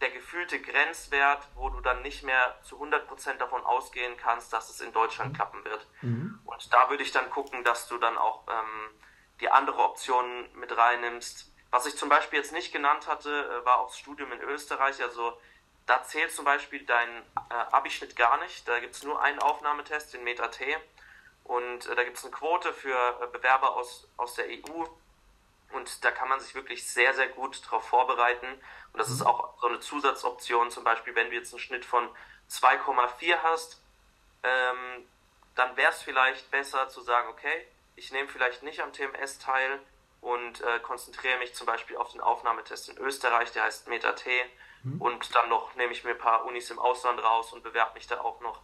der 0.00 0.10
gefühlte 0.10 0.60
Grenzwert, 0.60 1.48
wo 1.54 1.68
du 1.70 1.80
dann 1.80 2.02
nicht 2.02 2.24
mehr 2.24 2.58
zu 2.62 2.82
100% 2.82 3.34
davon 3.38 3.64
ausgehen 3.64 4.16
kannst, 4.16 4.52
dass 4.52 4.68
es 4.68 4.80
in 4.80 4.92
Deutschland 4.92 5.32
mhm. 5.32 5.36
klappen 5.36 5.64
wird. 5.64 5.86
Mhm. 6.02 6.40
Und 6.44 6.72
da 6.72 6.90
würde 6.90 7.04
ich 7.04 7.12
dann 7.12 7.30
gucken, 7.30 7.62
dass 7.62 7.86
du 7.88 7.98
dann 7.98 8.18
auch 8.18 8.42
ähm, 8.48 8.90
die 9.42 9.50
andere 9.50 9.82
Option 9.82 10.48
mit 10.54 10.74
reinnimmst. 10.74 11.50
Was 11.70 11.86
ich 11.86 11.96
zum 11.96 12.08
Beispiel 12.08 12.38
jetzt 12.38 12.52
nicht 12.52 12.72
genannt 12.72 13.06
hatte, 13.08 13.30
äh, 13.30 13.64
war 13.66 13.80
auch 13.80 13.88
das 13.88 13.98
Studium 13.98 14.30
in 14.32 14.40
Österreich. 14.40 15.02
Also 15.02 15.36
da 15.86 16.02
zählt 16.04 16.32
zum 16.32 16.44
Beispiel 16.44 16.86
dein 16.86 17.08
äh, 17.50 17.54
Abischnitt 17.72 18.14
gar 18.14 18.38
nicht. 18.38 18.66
Da 18.68 18.78
gibt 18.78 18.94
es 18.94 19.02
nur 19.02 19.20
einen 19.20 19.40
Aufnahmetest, 19.40 20.14
den 20.14 20.22
Meta-T. 20.22 20.76
Und 21.44 21.86
äh, 21.86 21.94
da 21.96 22.04
gibt 22.04 22.18
es 22.18 22.24
eine 22.24 22.32
Quote 22.32 22.72
für 22.72 22.96
äh, 23.20 23.26
Bewerber 23.26 23.74
aus, 23.74 24.08
aus 24.16 24.34
der 24.34 24.46
EU. 24.46 24.84
Und 25.72 26.04
da 26.04 26.12
kann 26.12 26.28
man 26.28 26.38
sich 26.38 26.54
wirklich 26.54 26.88
sehr, 26.88 27.14
sehr 27.14 27.28
gut 27.28 27.64
darauf 27.66 27.88
vorbereiten. 27.88 28.46
Und 28.92 28.98
das 28.98 29.10
ist 29.10 29.20
mhm. 29.20 29.26
auch 29.26 29.60
so 29.60 29.66
eine 29.66 29.80
Zusatzoption. 29.80 30.70
Zum 30.70 30.84
Beispiel, 30.84 31.14
wenn 31.16 31.30
du 31.30 31.36
jetzt 31.36 31.52
einen 31.52 31.60
Schnitt 31.60 31.84
von 31.84 32.08
2,4 32.48 33.38
hast, 33.42 33.82
ähm, 34.44 35.08
dann 35.56 35.76
wäre 35.76 35.90
es 35.90 36.02
vielleicht 36.02 36.50
besser 36.50 36.88
zu 36.88 37.00
sagen, 37.00 37.28
okay, 37.28 37.66
ich 37.96 38.12
nehme 38.12 38.28
vielleicht 38.28 38.62
nicht 38.62 38.80
am 38.80 38.92
TMS 38.92 39.38
teil 39.38 39.80
und 40.20 40.60
äh, 40.60 40.78
konzentriere 40.80 41.38
mich 41.38 41.54
zum 41.54 41.66
Beispiel 41.66 41.96
auf 41.96 42.12
den 42.12 42.20
Aufnahmetest 42.20 42.88
in 42.88 42.98
Österreich, 42.98 43.52
der 43.52 43.64
heißt 43.64 43.88
MetaT. 43.88 44.26
Mhm. 44.84 45.00
Und 45.00 45.34
dann 45.34 45.48
noch 45.48 45.74
nehme 45.74 45.92
ich 45.92 46.04
mir 46.04 46.10
ein 46.10 46.18
paar 46.18 46.44
Unis 46.44 46.70
im 46.70 46.78
Ausland 46.78 47.22
raus 47.22 47.52
und 47.52 47.62
bewerbe 47.62 47.94
mich 47.94 48.06
da 48.06 48.20
auch 48.20 48.40
noch. 48.40 48.62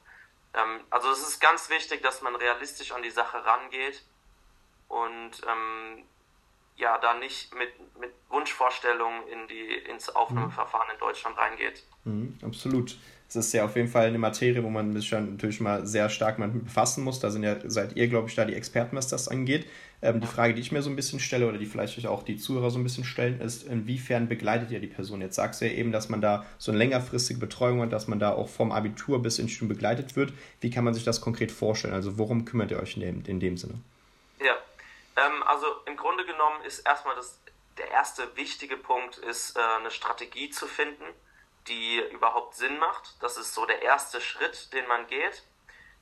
Ähm, 0.55 0.81
also 0.91 1.11
es 1.11 1.21
ist 1.21 1.41
ganz 1.41 1.69
wichtig, 1.69 2.03
dass 2.03 2.23
man 2.23 2.37
realistisch 2.37 2.93
an 2.93 3.03
die 3.03 3.11
Sache 3.11 3.45
rangeht 3.45 4.05
und 4.89 5.33
ähm, 5.47 6.05
ja, 6.77 6.97
da 6.99 7.15
nicht 7.15 7.55
mit, 7.55 7.73
mit 7.99 8.13
Wunschvorstellungen 8.29 9.27
in 9.29 9.49
die, 9.49 9.75
ins 9.75 10.09
Aufnahmeverfahren 10.09 10.91
in 10.93 10.99
Deutschland 10.99 11.37
reingeht. 11.37 11.85
Mhm, 12.05 12.39
absolut. 12.43 12.97
Es 13.29 13.37
ist 13.37 13.53
ja 13.53 13.67
auf 13.67 13.77
jeden 13.77 13.89
Fall 13.89 14.07
eine 14.07 14.19
Materie, 14.19 14.65
wo 14.65 14.71
man 14.71 14.99
sich 14.99 15.13
natürlich 15.13 15.61
mal 15.61 15.87
sehr 15.87 16.09
stark 16.09 16.39
mit 16.39 16.65
befassen 16.65 17.05
muss. 17.05 17.21
Da 17.21 17.31
sind 17.31 17.43
ja, 17.43 17.57
seid 17.69 17.95
ihr, 17.95 18.09
glaube 18.09 18.29
ich, 18.29 18.35
da 18.35 18.47
die 18.47 18.55
Experten, 18.55 18.97
was 18.97 19.09
das 19.09 19.29
angeht. 19.29 19.67
Ähm, 20.01 20.21
die 20.23 20.27
Frage, 20.27 20.55
die 20.55 20.63
ich 20.63 20.73
mir 20.73 20.81
so 20.81 20.89
ein 20.89 20.97
bisschen 20.97 21.21
stelle 21.21 21.47
oder 21.47 21.59
die 21.59 21.67
vielleicht 21.67 22.07
auch 22.07 22.23
die 22.23 22.39
Zuhörer 22.39 22.71
so 22.71 22.79
ein 22.79 22.85
bisschen 22.85 23.05
stellen, 23.05 23.39
ist, 23.43 23.65
inwiefern 23.65 24.29
begleitet 24.29 24.71
ihr 24.71 24.81
die 24.81 24.87
Person? 24.87 25.21
Jetzt 25.21 25.35
sagst 25.35 25.61
du 25.61 25.67
ja 25.67 25.73
eben, 25.73 25.93
dass 25.93 26.09
man 26.09 26.23
da 26.23 26.47
so 26.57 26.71
eine 26.71 26.79
längerfristige 26.79 27.39
Betreuung 27.39 27.83
hat, 27.83 27.93
dass 27.93 28.09
man 28.09 28.19
da 28.19 28.33
auch 28.33 28.49
vom 28.49 28.73
Abitur 28.73 29.21
bis 29.21 29.39
ins 29.39 29.51
Studium 29.51 29.77
begleitet 29.77 30.17
wird. 30.17 30.33
Wie 30.63 30.71
kann 30.71 30.85
man 30.85 30.95
sich 30.95 31.05
das 31.05 31.21
konkret 31.21 31.53
vorstellen? 31.53 31.93
Also 31.93 32.17
worum 32.17 32.47
kümmert 32.47 32.71
ihr 32.71 32.81
euch 32.81 32.97
in 32.97 33.03
dem, 33.03 33.25
in 33.27 33.41
dem 33.41 33.59
Sinne? 33.59 33.75
Ja, 34.41 34.55
ähm, 35.17 35.43
also 35.43 35.67
im 35.85 35.99
Grunde 35.99 36.25
genommen 36.25 36.65
ist 36.67 36.79
erstmal 36.79 37.15
das, 37.17 37.39
der 37.77 37.91
erste 37.91 38.23
wichtige 38.37 38.79
Punkt, 38.79 39.19
ist 39.19 39.55
äh, 39.55 39.61
eine 39.81 39.91
Strategie 39.91 40.49
zu 40.49 40.67
finden, 40.67 41.05
die 41.67 42.01
überhaupt 42.11 42.55
Sinn 42.55 42.79
macht. 42.79 43.23
Das 43.23 43.37
ist 43.37 43.55
so 43.55 43.67
der 43.67 43.83
erste 43.83 44.21
Schritt, 44.21 44.73
den 44.73 44.87
man 44.87 45.07
geht. 45.07 45.43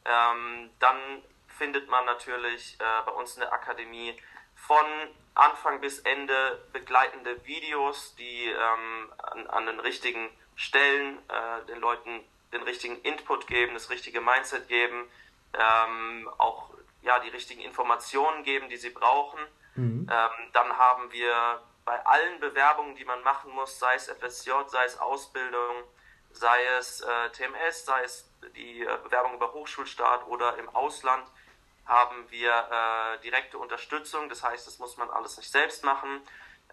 Ähm, 0.05 0.71
dann 0.79 1.23
findet 1.49 1.89
man 1.89 2.05
natürlich 2.05 2.77
äh, 2.79 2.85
bei 3.05 3.13
uns 3.13 3.35
in 3.35 3.41
der 3.41 3.53
Akademie 3.53 4.17
von 4.55 4.87
Anfang 5.35 5.81
bis 5.81 6.01
Ende 6.01 6.67
begleitende 6.73 7.45
Videos, 7.45 8.15
die 8.17 8.47
ähm, 8.47 9.13
an, 9.19 9.47
an, 9.49 9.67
den 9.67 9.81
richtigen 9.81 10.31
Stellen 10.55 11.19
äh, 11.29 11.67
den 11.67 11.81
Leuten 11.81 12.25
den 12.53 12.63
richtigen 12.63 13.01
Input 13.03 13.47
geben, 13.47 13.75
das 13.75 13.91
richtige 13.91 14.21
Mindset 14.21 14.69
geben, 14.69 15.11
ähm, 15.53 16.29
auch 16.39 16.71
ja, 17.03 17.19
die 17.19 17.29
richtigen 17.29 17.61
Informationen 17.61 18.45
geben, 18.45 18.69
die 18.69 18.77
sie 18.77 18.91
brauchen. 18.91 19.41
Mhm. 19.75 20.09
Ähm, 20.11 20.51
dann 20.53 20.77
haben 20.77 21.13
wir 21.13 21.61
bei 21.87 22.05
allen 22.05 22.41
Bewerbungen, 22.41 22.97
die 22.97 23.05
man 23.05 23.23
machen 23.23 23.53
muss, 23.53 23.79
sei 23.79 23.95
es 23.95 24.11
FSJ, 24.11 24.51
sei 24.67 24.85
es 24.85 24.99
Ausbildung, 24.99 25.85
sei 26.33 26.67
es 26.79 27.01
äh, 27.01 27.31
TMS, 27.31 27.87
sei 27.87 28.03
es 28.03 28.29
die 28.57 28.83
äh, 28.83 28.99
Bewerbung 29.05 29.35
über 29.35 29.53
Hochschulstart 29.53 30.27
oder 30.27 30.59
im 30.59 30.69
Ausland, 30.75 31.27
haben 31.87 32.29
wir 32.31 32.51
äh, 32.51 33.23
direkte 33.23 33.57
Unterstützung. 33.57 34.29
Das 34.29 34.43
heißt, 34.43 34.67
das 34.67 34.81
muss 34.81 34.97
man 34.97 35.09
alles 35.11 35.37
nicht 35.37 35.51
selbst 35.51 35.85
machen. 35.85 36.21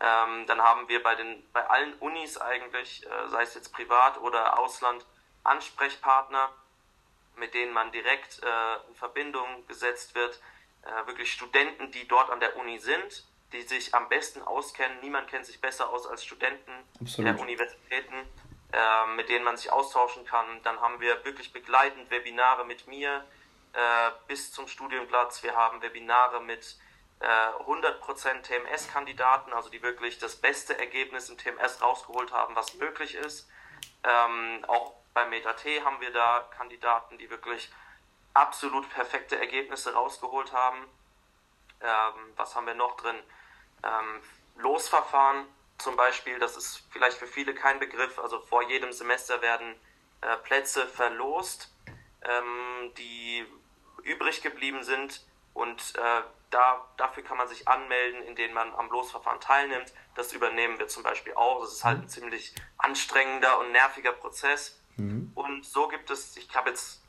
Ähm, 0.02 0.48
dann 0.48 0.62
haben 0.62 0.90
wir 0.90 1.04
bei, 1.04 1.14
den, 1.14 1.48
bei 1.54 1.64
allen 1.70 1.94
Unis 2.00 2.40
eigentlich, 2.40 3.06
äh, 3.06 3.28
sei 3.30 3.44
es 3.44 3.54
jetzt 3.54 3.72
privat 3.72 4.20
oder 4.20 4.58
Ausland, 4.58 5.06
Ansprechpartner, 5.44 6.50
mit 7.36 7.54
denen 7.54 7.72
man 7.72 7.92
direkt 7.92 8.42
äh, 8.42 8.76
in 8.88 8.96
Verbindung 8.96 9.68
gesetzt 9.68 10.16
wird. 10.16 10.42
Äh, 10.82 11.06
wirklich 11.06 11.32
Studenten, 11.32 11.92
die 11.92 12.08
dort 12.08 12.32
an 12.32 12.40
der 12.40 12.58
Uni 12.58 12.80
sind, 12.80 13.26
die 13.54 13.62
sich 13.62 13.94
am 13.94 14.10
besten 14.10 14.42
auskennen. 14.42 15.00
Niemand 15.02 15.30
kennt 15.30 15.46
sich 15.46 15.62
besser 15.62 15.90
aus 15.90 16.08
als 16.08 16.26
Studenten 16.26 16.72
Absolut. 17.00 17.32
der 17.32 17.40
Universitäten, 17.40 18.16
äh, 18.72 19.06
mit 19.16 19.30
denen 19.30 19.46
man 19.46 19.58
sich 19.58 19.72
austauschen 19.72 20.26
kann. 20.26 20.62
Dann 20.64 20.82
haben 20.82 21.00
wir 21.00 21.24
wirklich 21.24 21.54
begleitend 21.54 22.10
Webinare 22.12 22.66
mit 22.66 22.88
mir 22.88 23.24
äh, 23.74 24.12
bis 24.28 24.52
zum 24.52 24.68
Studienplatz. 24.68 25.44
Wir 25.44 25.56
haben 25.56 25.82
Webinare 25.82 26.42
mit 26.42 26.78
100% 27.20 28.28
äh, 28.28 28.42
TMS-Kandidaten, 28.42 29.54
also 29.54 29.70
die 29.70 29.82
wirklich 29.82 30.20
das 30.20 30.36
beste 30.36 30.78
Ergebnis 30.78 31.30
im 31.30 31.38
TMS 31.38 31.82
rausgeholt 31.82 32.34
haben, 32.34 32.56
was 32.56 32.74
möglich 32.74 33.16
ist. 33.16 33.48
Ähm, 34.04 34.66
auch 34.68 34.94
beim 35.14 35.30
MetaT 35.30 35.66
haben 35.86 36.02
wir 36.02 36.12
da 36.12 36.50
Kandidaten, 36.58 37.18
die 37.18 37.30
wirklich 37.30 37.72
absolut 38.34 38.90
perfekte 38.90 39.40
Ergebnisse 39.40 39.94
rausgeholt 39.94 40.52
haben. 40.52 40.80
Ähm, 41.82 42.34
was 42.36 42.56
haben 42.56 42.68
wir 42.68 42.74
noch 42.74 42.98
drin? 42.98 43.18
Ähm, 43.84 44.22
Losverfahren 44.58 45.46
zum 45.78 45.96
Beispiel, 45.96 46.40
das 46.40 46.56
ist 46.56 46.84
vielleicht 46.92 47.18
für 47.18 47.28
viele 47.28 47.54
kein 47.54 47.80
Begriff. 47.80 48.20
Also 48.20 48.40
vor 48.40 48.64
jedem 48.70 48.92
Semester 48.92 49.42
werden 49.42 49.76
äh, 50.22 50.38
Plätze 50.38 50.88
verlost, 50.88 51.74
ähm, 52.22 52.94
die 52.98 53.46
übrig 54.04 54.42
geblieben 54.42 54.84
sind 54.84 55.26
und 55.54 55.96
äh, 55.96 56.22
da, 56.50 56.88
dafür 56.98 57.24
kann 57.24 57.38
man 57.38 57.48
sich 57.48 57.68
anmelden, 57.68 58.22
indem 58.24 58.54
man 58.54 58.74
am 58.76 58.90
Losverfahren 58.90 59.40
teilnimmt. 59.40 59.92
Das 60.16 60.34
übernehmen 60.34 60.78
wir 60.78 60.88
zum 60.88 61.04
Beispiel 61.04 61.34
auch. 61.34 61.62
Das 61.62 61.74
ist 61.74 61.84
halt 61.84 62.02
ein 62.02 62.10
ziemlich 62.10 62.54
anstrengender 62.78 63.60
und 63.60 63.72
nerviger 63.72 64.14
Prozess. 64.14 64.80
Mhm. 64.98 65.32
Und 65.34 65.66
so 65.66 65.88
gibt 65.88 66.12
es, 66.12 66.38
ich 66.38 66.54
habe 66.56 66.70
jetzt 66.70 67.03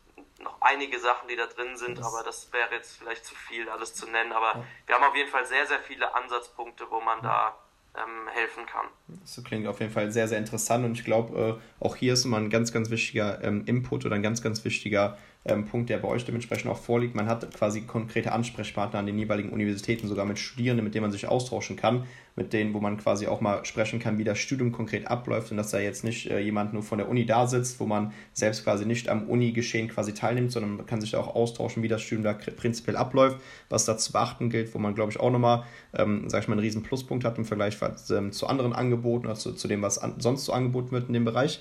noch 0.44 0.60
einige 0.60 0.98
Sachen, 1.00 1.28
die 1.28 1.36
da 1.36 1.46
drin 1.46 1.76
sind, 1.76 1.98
das 1.98 2.06
aber 2.06 2.22
das 2.22 2.52
wäre 2.52 2.72
jetzt 2.72 2.96
vielleicht 2.98 3.24
zu 3.24 3.34
viel, 3.34 3.68
alles 3.68 3.94
zu 3.94 4.08
nennen. 4.08 4.32
Aber 4.32 4.58
ja. 4.58 4.64
wir 4.86 4.94
haben 4.94 5.04
auf 5.04 5.16
jeden 5.16 5.30
Fall 5.30 5.46
sehr, 5.46 5.66
sehr 5.66 5.80
viele 5.80 6.14
Ansatzpunkte, 6.14 6.84
wo 6.90 7.00
man 7.00 7.22
da 7.22 7.56
ähm, 7.96 8.28
helfen 8.32 8.66
kann. 8.66 8.86
Das 9.08 9.42
klingt 9.44 9.66
auf 9.66 9.80
jeden 9.80 9.92
Fall 9.92 10.10
sehr, 10.10 10.28
sehr 10.28 10.38
interessant 10.38 10.84
und 10.84 10.92
ich 10.92 11.04
glaube, 11.04 11.60
äh, 11.60 11.84
auch 11.84 11.96
hier 11.96 12.14
ist 12.14 12.24
immer 12.24 12.38
ein 12.38 12.50
ganz, 12.50 12.72
ganz 12.72 12.90
wichtiger 12.90 13.42
ähm, 13.42 13.64
Input 13.66 14.04
oder 14.04 14.16
ein 14.16 14.22
ganz, 14.22 14.42
ganz 14.42 14.64
wichtiger 14.64 15.18
ähm, 15.46 15.66
Punkt, 15.66 15.90
der 15.90 15.98
bei 15.98 16.08
euch 16.08 16.24
dementsprechend 16.24 16.70
auch 16.70 16.78
vorliegt. 16.78 17.14
Man 17.14 17.26
hat 17.26 17.54
quasi 17.54 17.82
konkrete 17.82 18.32
Ansprechpartner 18.32 18.98
an 18.98 19.06
den 19.06 19.18
jeweiligen 19.18 19.50
Universitäten, 19.50 20.08
sogar 20.08 20.24
mit 20.24 20.38
Studierenden, 20.38 20.84
mit 20.84 20.94
denen 20.94 21.02
man 21.02 21.12
sich 21.12 21.28
austauschen 21.28 21.76
kann, 21.76 22.04
mit 22.34 22.52
denen, 22.52 22.72
wo 22.72 22.80
man 22.80 22.96
quasi 22.96 23.26
auch 23.26 23.40
mal 23.40 23.64
sprechen 23.64 24.00
kann, 24.00 24.18
wie 24.18 24.24
das 24.24 24.38
Studium 24.38 24.72
konkret 24.72 25.06
abläuft 25.06 25.50
und 25.50 25.58
dass 25.58 25.70
da 25.70 25.78
jetzt 25.78 26.02
nicht 26.02 26.30
äh, 26.30 26.40
jemand 26.40 26.72
nur 26.72 26.82
von 26.82 26.98
der 26.98 27.08
Uni 27.08 27.26
da 27.26 27.46
sitzt, 27.46 27.78
wo 27.78 27.86
man 27.86 28.12
selbst 28.32 28.64
quasi 28.64 28.86
nicht 28.86 29.08
am 29.08 29.28
Uni-Geschehen 29.28 29.88
quasi 29.88 30.14
teilnimmt, 30.14 30.50
sondern 30.50 30.76
man 30.76 30.86
kann 30.86 31.00
sich 31.00 31.10
da 31.10 31.20
auch 31.20 31.34
austauschen, 31.34 31.82
wie 31.82 31.88
das 31.88 32.00
Studium 32.00 32.24
da 32.24 32.32
prinzipiell 32.32 32.96
abläuft, 32.96 33.38
was 33.68 33.84
da 33.84 33.98
zu 33.98 34.12
beachten 34.12 34.48
gilt, 34.48 34.74
wo 34.74 34.78
man, 34.78 34.94
glaube 34.94 35.12
ich, 35.12 35.20
auch 35.20 35.30
nochmal, 35.30 35.64
ähm, 35.92 36.28
sag 36.28 36.42
ich 36.42 36.48
mal, 36.48 36.54
einen 36.54 36.62
riesen 36.62 36.82
Pluspunkt 36.82 37.24
hat 37.24 37.36
im 37.36 37.44
Vergleich 37.44 37.76
ähm, 38.10 38.32
zu 38.32 38.46
anderen 38.46 38.72
Angeboten 38.72 39.26
oder 39.26 39.34
zu, 39.34 39.52
zu 39.52 39.68
dem, 39.68 39.82
was 39.82 39.98
an, 39.98 40.14
sonst 40.18 40.46
so 40.46 40.52
angeboten 40.52 40.90
wird 40.92 41.08
in 41.08 41.12
dem 41.12 41.24
Bereich. 41.26 41.60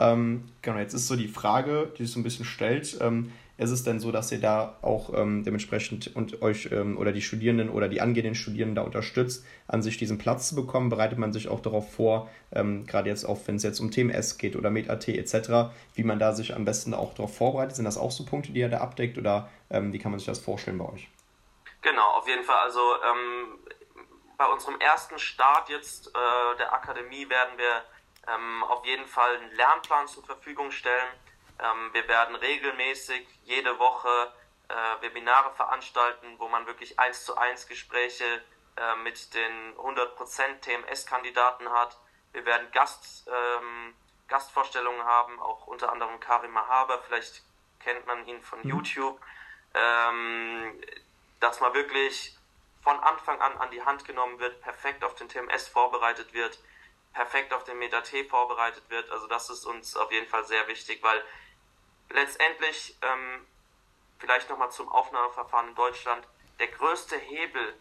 Ähm, 0.00 0.48
genau, 0.62 0.78
jetzt 0.78 0.94
ist 0.94 1.06
so 1.06 1.14
die 1.14 1.28
Frage, 1.28 1.92
die 1.96 2.04
sich 2.04 2.12
so 2.12 2.18
ein 2.18 2.24
bisschen 2.24 2.46
stellt. 2.46 2.98
Ähm, 3.00 3.32
ist 3.58 3.70
es 3.70 3.84
denn 3.84 4.00
so, 4.00 4.10
dass 4.10 4.32
ihr 4.32 4.40
da 4.40 4.78
auch 4.80 5.12
ähm, 5.14 5.44
dementsprechend 5.44 6.16
und 6.16 6.40
euch 6.40 6.70
ähm, 6.72 6.96
oder 6.96 7.12
die 7.12 7.20
Studierenden 7.20 7.68
oder 7.68 7.88
die 7.88 8.00
angehenden 8.00 8.34
Studierenden 8.34 8.74
da 8.74 8.80
unterstützt, 8.80 9.44
an 9.68 9.82
sich 9.82 9.98
diesen 9.98 10.16
Platz 10.16 10.48
zu 10.48 10.54
bekommen? 10.54 10.88
Bereitet 10.88 11.18
man 11.18 11.34
sich 11.34 11.48
auch 11.48 11.60
darauf 11.60 11.92
vor, 11.92 12.30
ähm, 12.52 12.86
gerade 12.86 13.10
jetzt 13.10 13.26
auch, 13.26 13.38
wenn 13.44 13.56
es 13.56 13.62
jetzt 13.62 13.78
um 13.78 13.90
TMS 13.90 14.38
geht 14.38 14.56
oder 14.56 14.70
MetAT 14.70 15.08
etc., 15.08 15.74
wie 15.94 16.04
man 16.04 16.18
da 16.18 16.32
sich 16.32 16.56
am 16.56 16.64
besten 16.64 16.94
auch 16.94 17.12
darauf 17.12 17.36
vorbereitet? 17.36 17.76
Sind 17.76 17.84
das 17.84 17.98
auch 17.98 18.10
so 18.10 18.24
Punkte, 18.24 18.52
die 18.52 18.60
ihr 18.60 18.70
da 18.70 18.78
abdeckt 18.78 19.18
oder 19.18 19.50
ähm, 19.68 19.92
wie 19.92 19.98
kann 19.98 20.10
man 20.10 20.18
sich 20.18 20.26
das 20.26 20.38
vorstellen 20.38 20.78
bei 20.78 20.88
euch? 20.88 21.10
Genau, 21.82 22.12
auf 22.16 22.26
jeden 22.26 22.44
Fall. 22.44 22.62
Also 22.64 22.80
ähm, 22.80 23.58
bei 24.38 24.46
unserem 24.46 24.80
ersten 24.80 25.18
Start 25.18 25.68
jetzt 25.68 26.08
äh, 26.08 26.56
der 26.56 26.72
Akademie 26.72 27.28
werden 27.28 27.58
wir 27.58 27.82
ähm, 28.26 28.62
auf 28.64 28.84
jeden 28.84 29.06
Fall 29.06 29.36
einen 29.36 29.52
Lernplan 29.52 30.08
zur 30.08 30.24
Verfügung 30.24 30.70
stellen. 30.70 31.08
Ähm, 31.58 31.92
wir 31.92 32.06
werden 32.08 32.36
regelmäßig 32.36 33.26
jede 33.44 33.78
Woche 33.78 34.32
äh, 34.68 35.02
Webinare 35.02 35.52
veranstalten, 35.54 36.38
wo 36.38 36.48
man 36.48 36.66
wirklich 36.66 36.98
eins 36.98 37.24
zu 37.24 37.36
eins 37.36 37.66
Gespräche 37.66 38.42
äh, 38.76 38.96
mit 38.96 39.34
den 39.34 39.76
100% 39.76 40.60
TMS-Kandidaten 40.60 41.70
hat. 41.70 41.98
Wir 42.32 42.44
werden 42.44 42.70
Gast, 42.72 43.28
ähm, 43.28 43.94
Gastvorstellungen 44.28 45.04
haben, 45.04 45.40
auch 45.40 45.66
unter 45.66 45.90
anderem 45.90 46.20
Karim 46.20 46.52
Mahaber, 46.52 47.02
vielleicht 47.06 47.42
kennt 47.80 48.06
man 48.06 48.26
ihn 48.26 48.40
von 48.42 48.60
mhm. 48.62 48.70
YouTube, 48.70 49.20
ähm, 49.74 50.80
dass 51.40 51.60
man 51.60 51.74
wirklich 51.74 52.36
von 52.82 52.98
Anfang 53.00 53.40
an 53.40 53.56
an 53.58 53.70
die 53.70 53.82
Hand 53.82 54.04
genommen 54.04 54.38
wird, 54.38 54.60
perfekt 54.62 55.04
auf 55.04 55.14
den 55.14 55.28
TMS 55.28 55.68
vorbereitet 55.68 56.32
wird 56.32 56.58
perfekt 57.12 57.52
auf 57.52 57.64
den 57.64 57.78
Meta-T 57.78 58.24
vorbereitet 58.24 58.84
wird. 58.88 59.10
Also 59.10 59.26
das 59.26 59.50
ist 59.50 59.64
uns 59.66 59.96
auf 59.96 60.12
jeden 60.12 60.28
Fall 60.28 60.44
sehr 60.44 60.66
wichtig, 60.68 61.02
weil 61.02 61.22
letztendlich, 62.10 62.96
ähm, 63.02 63.46
vielleicht 64.18 64.50
nochmal 64.50 64.70
zum 64.70 64.88
Aufnahmeverfahren 64.88 65.68
in 65.68 65.74
Deutschland, 65.74 66.26
der 66.58 66.68
größte 66.68 67.16
Hebel 67.16 67.74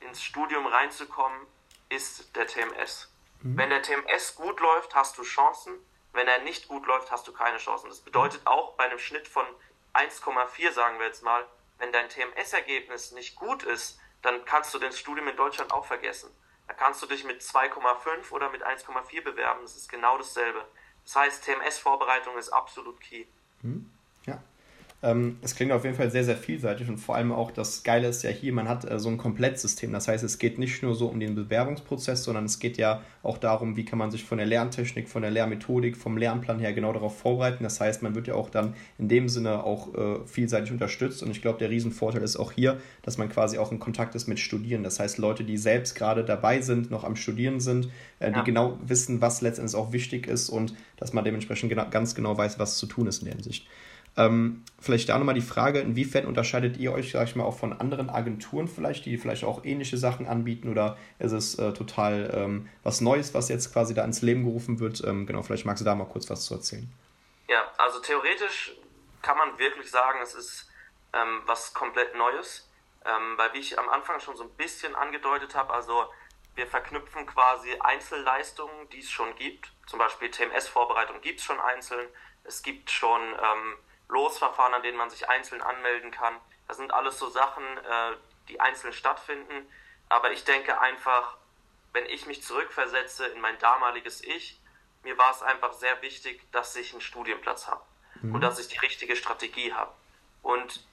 ins 0.00 0.22
Studium 0.22 0.66
reinzukommen, 0.66 1.46
ist 1.88 2.34
der 2.34 2.46
TMS. 2.46 3.12
Mhm. 3.42 3.58
Wenn 3.58 3.70
der 3.70 3.82
TMS 3.82 4.34
gut 4.34 4.60
läuft, 4.60 4.94
hast 4.94 5.18
du 5.18 5.22
Chancen. 5.22 5.78
Wenn 6.12 6.28
er 6.28 6.40
nicht 6.40 6.68
gut 6.68 6.86
läuft, 6.86 7.10
hast 7.10 7.26
du 7.28 7.32
keine 7.32 7.58
Chancen. 7.58 7.88
Das 7.88 8.00
bedeutet 8.00 8.46
auch 8.46 8.74
bei 8.74 8.84
einem 8.84 8.98
Schnitt 8.98 9.28
von 9.28 9.46
1,4, 9.94 10.72
sagen 10.72 10.98
wir 10.98 11.06
jetzt 11.06 11.22
mal, 11.22 11.46
wenn 11.78 11.92
dein 11.92 12.08
TMS-Ergebnis 12.08 13.12
nicht 13.12 13.36
gut 13.36 13.62
ist, 13.62 13.98
dann 14.22 14.44
kannst 14.44 14.72
du 14.72 14.78
das 14.78 14.98
Studium 14.98 15.28
in 15.28 15.36
Deutschland 15.36 15.72
auch 15.72 15.84
vergessen. 15.84 16.34
Da 16.66 16.74
kannst 16.74 17.02
du 17.02 17.06
dich 17.06 17.24
mit 17.24 17.42
2,5 17.42 18.30
oder 18.30 18.50
mit 18.50 18.64
1,4 18.64 19.22
bewerben. 19.22 19.60
Das 19.62 19.76
ist 19.76 19.88
genau 19.88 20.16
dasselbe. 20.16 20.66
Das 21.04 21.16
heißt, 21.16 21.44
TMS-Vorbereitung 21.44 22.38
ist 22.38 22.50
absolut 22.50 23.00
key. 23.00 23.26
Hm. 23.60 23.91
Ähm, 25.04 25.38
es 25.42 25.56
klingt 25.56 25.72
auf 25.72 25.84
jeden 25.84 25.96
Fall 25.96 26.12
sehr, 26.12 26.22
sehr 26.22 26.36
vielseitig 26.36 26.88
und 26.88 26.98
vor 26.98 27.16
allem 27.16 27.32
auch 27.32 27.50
das 27.50 27.82
Geile 27.82 28.06
ist 28.06 28.22
ja 28.22 28.30
hier, 28.30 28.52
man 28.52 28.68
hat 28.68 28.88
äh, 28.88 29.00
so 29.00 29.08
ein 29.08 29.18
Komplettsystem. 29.18 29.92
Das 29.92 30.06
heißt, 30.06 30.22
es 30.22 30.38
geht 30.38 30.60
nicht 30.60 30.80
nur 30.84 30.94
so 30.94 31.08
um 31.08 31.18
den 31.18 31.34
Bewerbungsprozess, 31.34 32.22
sondern 32.22 32.44
es 32.44 32.60
geht 32.60 32.76
ja 32.76 33.02
auch 33.24 33.38
darum, 33.38 33.76
wie 33.76 33.84
kann 33.84 33.98
man 33.98 34.12
sich 34.12 34.22
von 34.22 34.38
der 34.38 34.46
Lerntechnik, 34.46 35.08
von 35.08 35.22
der 35.22 35.32
Lehrmethodik, 35.32 35.96
vom 35.96 36.16
Lernplan 36.16 36.60
her 36.60 36.72
genau 36.72 36.92
darauf 36.92 37.18
vorbereiten. 37.18 37.64
Das 37.64 37.80
heißt, 37.80 38.02
man 38.02 38.14
wird 38.14 38.28
ja 38.28 38.34
auch 38.34 38.48
dann 38.48 38.74
in 38.96 39.08
dem 39.08 39.28
Sinne 39.28 39.64
auch 39.64 39.92
äh, 39.94 40.24
vielseitig 40.24 40.70
unterstützt 40.70 41.24
und 41.24 41.32
ich 41.32 41.42
glaube, 41.42 41.58
der 41.58 41.70
Riesenvorteil 41.70 42.22
ist 42.22 42.36
auch 42.36 42.52
hier, 42.52 42.78
dass 43.02 43.18
man 43.18 43.28
quasi 43.28 43.58
auch 43.58 43.72
in 43.72 43.80
Kontakt 43.80 44.14
ist 44.14 44.28
mit 44.28 44.38
Studierenden. 44.38 44.84
Das 44.84 45.00
heißt, 45.00 45.18
Leute, 45.18 45.42
die 45.42 45.56
selbst 45.56 45.96
gerade 45.96 46.24
dabei 46.24 46.60
sind, 46.60 46.92
noch 46.92 47.02
am 47.02 47.16
Studieren 47.16 47.58
sind, 47.58 47.88
äh, 48.20 48.30
die 48.30 48.36
ja. 48.36 48.42
genau 48.42 48.78
wissen, 48.86 49.20
was 49.20 49.40
letztendlich 49.40 49.74
auch 49.74 49.92
wichtig 49.92 50.28
ist 50.28 50.48
und 50.48 50.74
dass 50.96 51.12
man 51.12 51.24
dementsprechend 51.24 51.70
genau, 51.70 51.86
ganz 51.90 52.14
genau 52.14 52.38
weiß, 52.38 52.60
was 52.60 52.78
zu 52.78 52.86
tun 52.86 53.08
ist 53.08 53.18
in 53.18 53.24
der 53.24 53.34
Hinsicht. 53.34 53.66
Ähm, 54.16 54.62
vielleicht 54.78 55.08
da 55.08 55.18
nochmal 55.18 55.34
die 55.34 55.40
Frage, 55.40 55.80
inwiefern 55.80 56.26
unterscheidet 56.26 56.76
ihr 56.76 56.92
euch, 56.92 57.12
sag 57.12 57.28
ich 57.28 57.36
mal, 57.36 57.44
auch 57.44 57.58
von 57.58 57.72
anderen 57.72 58.10
Agenturen 58.10 58.68
vielleicht, 58.68 59.06
die 59.06 59.16
vielleicht 59.16 59.44
auch 59.44 59.64
ähnliche 59.64 59.96
Sachen 59.96 60.26
anbieten 60.26 60.68
oder 60.68 60.98
ist 61.18 61.32
es 61.32 61.58
äh, 61.58 61.72
total 61.72 62.30
ähm, 62.34 62.68
was 62.82 63.00
Neues, 63.00 63.32
was 63.32 63.48
jetzt 63.48 63.72
quasi 63.72 63.94
da 63.94 64.04
ins 64.04 64.20
Leben 64.20 64.44
gerufen 64.44 64.80
wird? 64.80 65.02
Ähm, 65.04 65.26
genau, 65.26 65.42
vielleicht 65.42 65.64
magst 65.64 65.80
du 65.80 65.84
da 65.84 65.94
mal 65.94 66.04
kurz 66.04 66.28
was 66.28 66.44
zu 66.44 66.54
erzählen. 66.54 66.92
Ja, 67.48 67.62
also 67.78 68.00
theoretisch 68.00 68.72
kann 69.22 69.38
man 69.38 69.58
wirklich 69.58 69.90
sagen, 69.90 70.18
es 70.22 70.34
ist 70.34 70.70
ähm, 71.14 71.40
was 71.46 71.72
komplett 71.72 72.14
Neues, 72.14 72.68
ähm, 73.06 73.38
weil 73.38 73.54
wie 73.54 73.58
ich 73.58 73.78
am 73.78 73.88
Anfang 73.88 74.20
schon 74.20 74.36
so 74.36 74.44
ein 74.44 74.50
bisschen 74.56 74.94
angedeutet 74.94 75.54
habe, 75.54 75.72
also 75.72 76.04
wir 76.54 76.66
verknüpfen 76.66 77.26
quasi 77.26 77.74
Einzelleistungen, 77.80 78.88
die 78.90 78.98
es 78.98 79.10
schon 79.10 79.34
gibt. 79.36 79.72
Zum 79.86 79.98
Beispiel 79.98 80.30
TMS-Vorbereitung 80.30 81.20
gibt 81.22 81.40
es 81.40 81.46
schon 81.46 81.58
einzeln. 81.58 82.06
Es 82.44 82.62
gibt 82.62 82.90
schon 82.90 83.20
ähm, 83.22 83.76
Losverfahren, 84.12 84.74
an 84.74 84.82
denen 84.82 84.98
man 84.98 85.10
sich 85.10 85.28
einzeln 85.28 85.62
anmelden 85.62 86.10
kann. 86.10 86.38
Das 86.68 86.76
sind 86.76 86.92
alles 86.92 87.18
so 87.18 87.28
Sachen, 87.28 87.64
äh, 87.64 88.16
die 88.48 88.60
einzeln 88.60 88.92
stattfinden. 88.92 89.66
Aber 90.08 90.30
ich 90.32 90.44
denke 90.44 90.80
einfach, 90.80 91.36
wenn 91.92 92.06
ich 92.06 92.26
mich 92.26 92.42
zurückversetze 92.42 93.26
in 93.26 93.40
mein 93.40 93.58
damaliges 93.58 94.22
Ich, 94.22 94.60
mir 95.02 95.18
war 95.18 95.32
es 95.32 95.42
einfach 95.42 95.72
sehr 95.72 96.00
wichtig, 96.02 96.40
dass 96.52 96.76
ich 96.76 96.92
einen 96.92 97.00
Studienplatz 97.00 97.66
habe 97.66 97.82
mhm. 98.20 98.34
und 98.34 98.40
dass 98.42 98.58
ich 98.58 98.68
die 98.68 98.78
richtige 98.78 99.16
Strategie 99.16 99.72
habe. 99.72 99.92
Und 100.42 100.86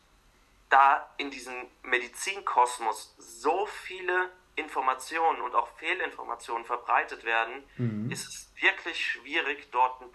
da 0.69 1.09
in 1.17 1.31
diesem 1.31 1.67
Medizinkosmos 1.83 3.15
so 3.17 3.65
viele 3.65 4.31
Informationen 4.55 5.41
und 5.41 5.55
auch 5.55 5.67
Fehlinformationen 5.77 6.65
verbreitet 6.65 7.23
werden, 7.23 7.63
mhm. 7.77 8.11
ist 8.11 8.27
es 8.27 8.51
wirklich 8.61 9.05
schwierig, 9.05 9.69
dort 9.71 10.01
einen 10.01 10.11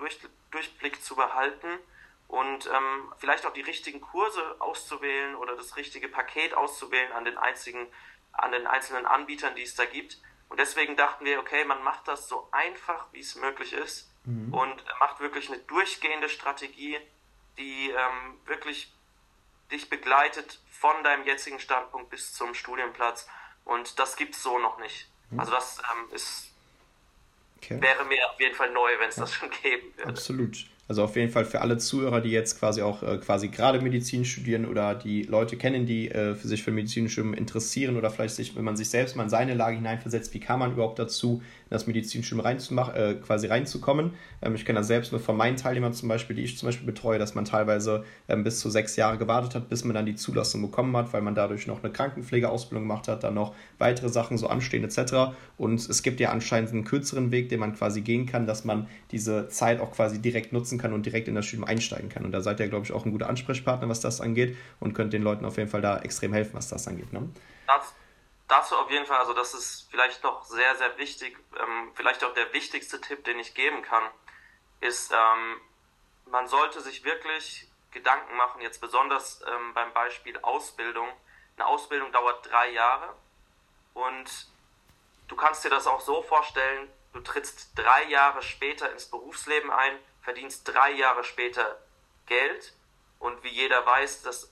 Durchblick 0.51 1.03
zu 1.03 1.17
behalten 1.17 1.79
und 2.29 2.67
ähm, 2.67 3.13
vielleicht 3.19 3.47
auch 3.47 3.53
die 3.53 3.61
richtigen 3.61 4.01
Kurse 4.01 4.57
auszuwählen 4.59 5.35
oder 5.37 5.57
das 5.57 5.77
richtige 5.77 6.09
Paket 6.09 6.55
auszuwählen 6.55 7.13
an 7.13 7.25
den, 7.25 7.39
einzigen, 7.39 7.87
an 8.33 8.53
den 8.53 8.67
einzelnen 8.67 9.07
Anbietern, 9.07 9.55
die 9.55 9.63
es 9.63 9.75
da 9.75 9.85
gibt. 9.85 10.19
Und 10.49 10.59
deswegen 10.59 10.97
dachten 10.97 11.25
wir, 11.25 11.39
okay, 11.39 11.65
man 11.65 11.83
macht 11.83 12.09
das 12.09 12.29
so 12.29 12.49
einfach, 12.53 13.07
wie 13.13 13.21
es 13.21 13.35
möglich 13.37 13.73
ist 13.73 14.11
mhm. 14.25 14.53
und 14.53 14.85
macht 15.01 15.21
wirklich 15.21 15.49
eine 15.49 15.59
durchgehende 15.59 16.29
Strategie, 16.29 16.99
die 17.59 17.91
ähm, 17.91 18.39
wirklich 18.47 18.93
dich 19.71 19.89
begleitet 19.89 20.61
von 20.71 21.03
deinem 21.05 21.25
jetzigen 21.25 21.61
Standpunkt 21.61 22.11
bis 22.11 22.35
zum 22.35 22.55
Studienplatz. 22.55 23.29
Und 23.65 23.99
das 23.99 24.17
gibt 24.17 24.35
es 24.35 24.43
so 24.43 24.59
noch 24.59 24.79
nicht. 24.79 25.09
Mhm. 25.31 25.41
Also 25.41 25.53
das 25.53 25.79
ähm, 25.79 26.15
ist, 26.15 26.53
okay. 27.59 27.81
wäre 27.81 28.05
mir 28.05 28.31
auf 28.31 28.41
jeden 28.41 28.55
Fall 28.55 28.71
neu, 28.71 28.99
wenn 28.99 29.09
es 29.09 29.17
ja. 29.17 29.23
das 29.23 29.35
schon 29.35 29.51
geben 29.63 29.97
würde. 29.97 30.11
Absolut. 30.11 30.67
Also 30.87 31.03
auf 31.03 31.17
jeden 31.17 31.31
Fall 31.33 31.47
für 31.47 31.63
alle 31.63 31.79
Zuhörer, 31.79 32.21
die 32.21 32.29
jetzt 32.29 32.59
quasi 32.59 32.83
auch 32.83 33.03
äh, 33.03 33.17
quasi 33.17 33.49
gerade 33.49 33.81
Medizin 33.81 34.27
studieren 34.27 34.67
oder 34.67 34.95
die 34.95 35.23
Leute 35.23 35.57
kennen, 35.57 35.87
die 35.87 36.11
äh, 36.11 36.35
für 36.35 36.47
sich 36.47 36.63
für 36.63 36.73
Medizinstudium 36.73 37.33
interessieren 37.33 37.97
oder 37.97 38.11
vielleicht 38.11 38.35
sich, 38.35 38.55
wenn 38.55 38.65
man 38.65 38.77
sich 38.77 38.91
selbst 38.91 39.17
mal 39.17 39.23
in 39.23 39.31
seine 39.31 39.55
Lage 39.55 39.77
hineinversetzt, 39.77 40.35
wie 40.35 40.41
kam 40.41 40.59
man 40.61 40.73
überhaupt 40.73 40.99
dazu, 40.99 41.41
in 41.65 41.71
das 41.71 41.87
Medizinstudium 41.87 42.45
äh, 42.47 43.15
quasi 43.15 43.47
reinzukommen. 43.47 44.13
Ähm, 44.43 44.55
ich 44.55 44.67
kenne 44.67 44.81
das 44.81 44.89
selbst 44.89 45.13
nur 45.13 45.23
von 45.23 45.39
meinen 45.39 45.57
Teilnehmern 45.57 45.95
zum 45.95 46.11
Beispiel, 46.11 46.37
die 46.37 46.43
ich 46.43 46.59
zum 46.59 46.69
Beispiel 46.69 46.87
betreue, 46.87 47.19
dass 47.19 47.35
man 47.35 47.47
teilweise 47.47 48.05
ähm, 48.29 48.45
bis 48.45 48.61
zu 48.61 48.69
sechs 48.69 48.97
Jahre 48.97 49.17
gewartet 49.17 49.55
hat, 49.55 49.71
bis 49.71 49.85
man 49.85 49.95
dann 49.95 50.05
die 50.05 50.17
Zulassung 50.17 50.61
bekommen 50.61 50.95
hat, 50.99 51.15
weil 51.15 51.23
man 51.23 51.35
dadurch 51.35 51.67
noch 51.67 51.83
eine 51.83 51.93
Krankenpflegeausbildung 51.93 52.87
gemacht 52.87 53.09
hat, 53.09 53.25
dann 53.25 53.33
noch 53.33 53.55
weitere 53.79 54.11
Sachen 54.11 54.37
so 54.37 54.49
anstehen 54.49 54.85
etc. 54.85 55.35
Und 55.57 55.81
es 55.89 56.03
gibt 56.03 56.21
ja 56.21 56.31
anscheinend 56.31 56.73
einen 56.73 56.85
kürzeren 56.85 57.31
Weg, 57.31 57.49
den 57.49 57.61
man 57.61 57.75
quasi 57.75 58.03
gehen 58.03 58.27
kann, 58.27 58.47
dass 58.47 58.67
man 58.67 58.87
diese 59.13 59.49
Zeit 59.49 59.81
auch 59.81 59.93
quasi 59.93 60.21
direkt 60.21 60.53
nutzen 60.53 60.74
nutzen 60.75 60.79
kann 60.79 60.93
und 60.93 61.07
direkt 61.07 61.29
in 61.29 61.35
das 61.35 61.47
Studium 61.47 61.69
einsteigen 61.69 62.09
kann. 62.09 62.25
Und 62.25 62.33
da 62.33 62.41
seid 62.41 62.61
ihr, 62.61 62.69
glaube 62.69 62.85
ich, 62.85 62.93
auch 62.93 63.05
ein 63.05 63.13
guter 63.13 63.29
Ansprechpartner, 63.29 63.89
was 63.89 64.01
das 64.01 64.21
angeht 64.21 64.57
und 64.81 64.95
könnt 64.95 65.13
den 65.13 65.23
Leuten 65.23 65.45
auf 65.45 65.57
jeden 65.57 65.71
Fall 65.71 65.81
da 65.81 65.99
extrem 65.99 66.33
helfen, 66.33 66.55
was 66.55 66.69
das 66.69 66.87
angeht. 66.89 67.13
Ne? 67.13 67.29
Das, 67.67 67.95
dazu 68.49 68.77
auf 68.77 68.91
jeden 68.91 69.07
Fall, 69.07 69.19
also 69.19 69.33
das 69.33 69.55
ist 69.55 69.89
vielleicht 69.91 70.23
noch 70.23 70.45
sehr, 70.45 70.75
sehr 70.77 70.97
wichtig, 70.99 71.37
ähm, 71.59 71.91
vielleicht 71.95 72.25
auch 72.25 72.35
der 72.35 72.53
wichtigste 72.53 73.01
Tipp, 73.01 73.25
den 73.25 73.39
ich 73.39 73.55
geben 73.55 73.83
kann, 73.83 74.05
ist, 74.81 75.13
ähm, 75.13 75.61
man 76.31 76.47
sollte 76.47 76.81
sich 76.81 77.05
wirklich 77.05 77.69
Gedanken 77.93 78.37
machen, 78.37 78.61
jetzt 78.61 78.81
besonders 78.81 79.41
ähm, 79.43 79.73
beim 79.73 79.93
Beispiel 79.93 80.37
Ausbildung. 80.43 81.09
Eine 81.57 81.67
Ausbildung 81.69 82.11
dauert 82.11 82.51
drei 82.51 82.71
Jahre 82.71 83.15
und 83.95 84.49
du 85.29 85.37
kannst 85.37 85.65
dir 85.65 85.71
das 85.71 85.87
auch 85.87 86.01
so 86.01 86.23
vorstellen, 86.23 86.89
du 87.13 87.21
trittst 87.21 87.71
drei 87.77 88.05
Jahre 88.09 88.43
später 88.43 88.91
ins 88.91 89.07
Berufsleben 89.07 89.71
ein, 89.71 89.97
verdienst 90.25 90.67
drei 90.67 90.91
Jahre 90.93 91.23
später 91.23 91.79
Geld 92.27 92.73
und 93.19 93.43
wie 93.45 93.51
jeder 93.51 93.85
weiß, 93.85 94.23
das 94.23 94.51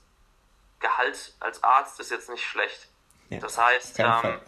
Gehalt 0.79 1.33
als 1.39 1.63
Arzt 1.63 1.99
ist 1.99 2.11
jetzt 2.11 2.29
nicht 2.29 2.45
schlecht. 2.45 2.87
Ja, 3.29 3.39
das 3.39 3.57
heißt, 3.57 3.99
ähm, 3.99 4.39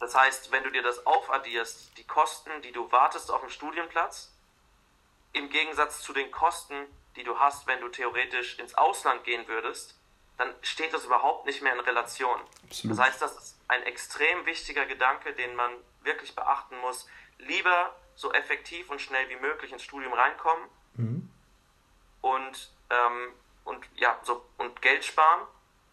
das 0.00 0.14
heißt, 0.14 0.50
wenn 0.50 0.64
du 0.64 0.70
dir 0.70 0.82
das 0.82 1.06
aufaddierst, 1.06 1.96
die 1.96 2.04
Kosten, 2.04 2.50
die 2.62 2.72
du 2.72 2.90
wartest 2.90 3.30
auf 3.30 3.40
einen 3.40 3.50
Studienplatz, 3.50 4.32
im 5.32 5.48
Gegensatz 5.50 6.02
zu 6.02 6.12
den 6.12 6.30
Kosten, 6.30 6.74
die 7.16 7.22
du 7.22 7.38
hast, 7.38 7.66
wenn 7.66 7.80
du 7.80 7.88
theoretisch 7.88 8.58
ins 8.58 8.74
Ausland 8.74 9.24
gehen 9.24 9.46
würdest, 9.46 9.94
dann 10.38 10.54
steht 10.62 10.94
das 10.94 11.04
überhaupt 11.04 11.46
nicht 11.46 11.62
mehr 11.62 11.72
in 11.72 11.80
Relation. 11.80 12.40
Absolut. 12.64 12.96
Das 12.96 13.06
heißt, 13.06 13.22
das 13.22 13.36
ist 13.36 13.60
ein 13.68 13.82
extrem 13.82 14.46
wichtiger 14.46 14.86
Gedanke, 14.86 15.34
den 15.34 15.54
man 15.54 15.72
wirklich 16.02 16.34
beachten 16.34 16.78
muss. 16.78 17.06
Lieber 17.38 17.94
so 18.18 18.32
effektiv 18.32 18.90
und 18.90 19.00
schnell 19.00 19.28
wie 19.28 19.36
möglich 19.36 19.70
ins 19.72 19.84
Studium 19.84 20.12
reinkommen 20.12 20.64
mhm. 20.94 21.30
und, 22.20 22.72
ähm, 22.90 23.32
und, 23.64 23.78
ja, 23.94 24.18
so, 24.24 24.44
und 24.58 24.82
Geld 24.82 25.04
sparen, 25.04 25.46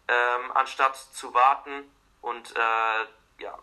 ähm, 0.08 0.50
anstatt 0.52 0.96
zu 0.96 1.32
warten 1.32 1.84
und 2.22 2.50
äh, 2.50 3.42
ja, 3.42 3.56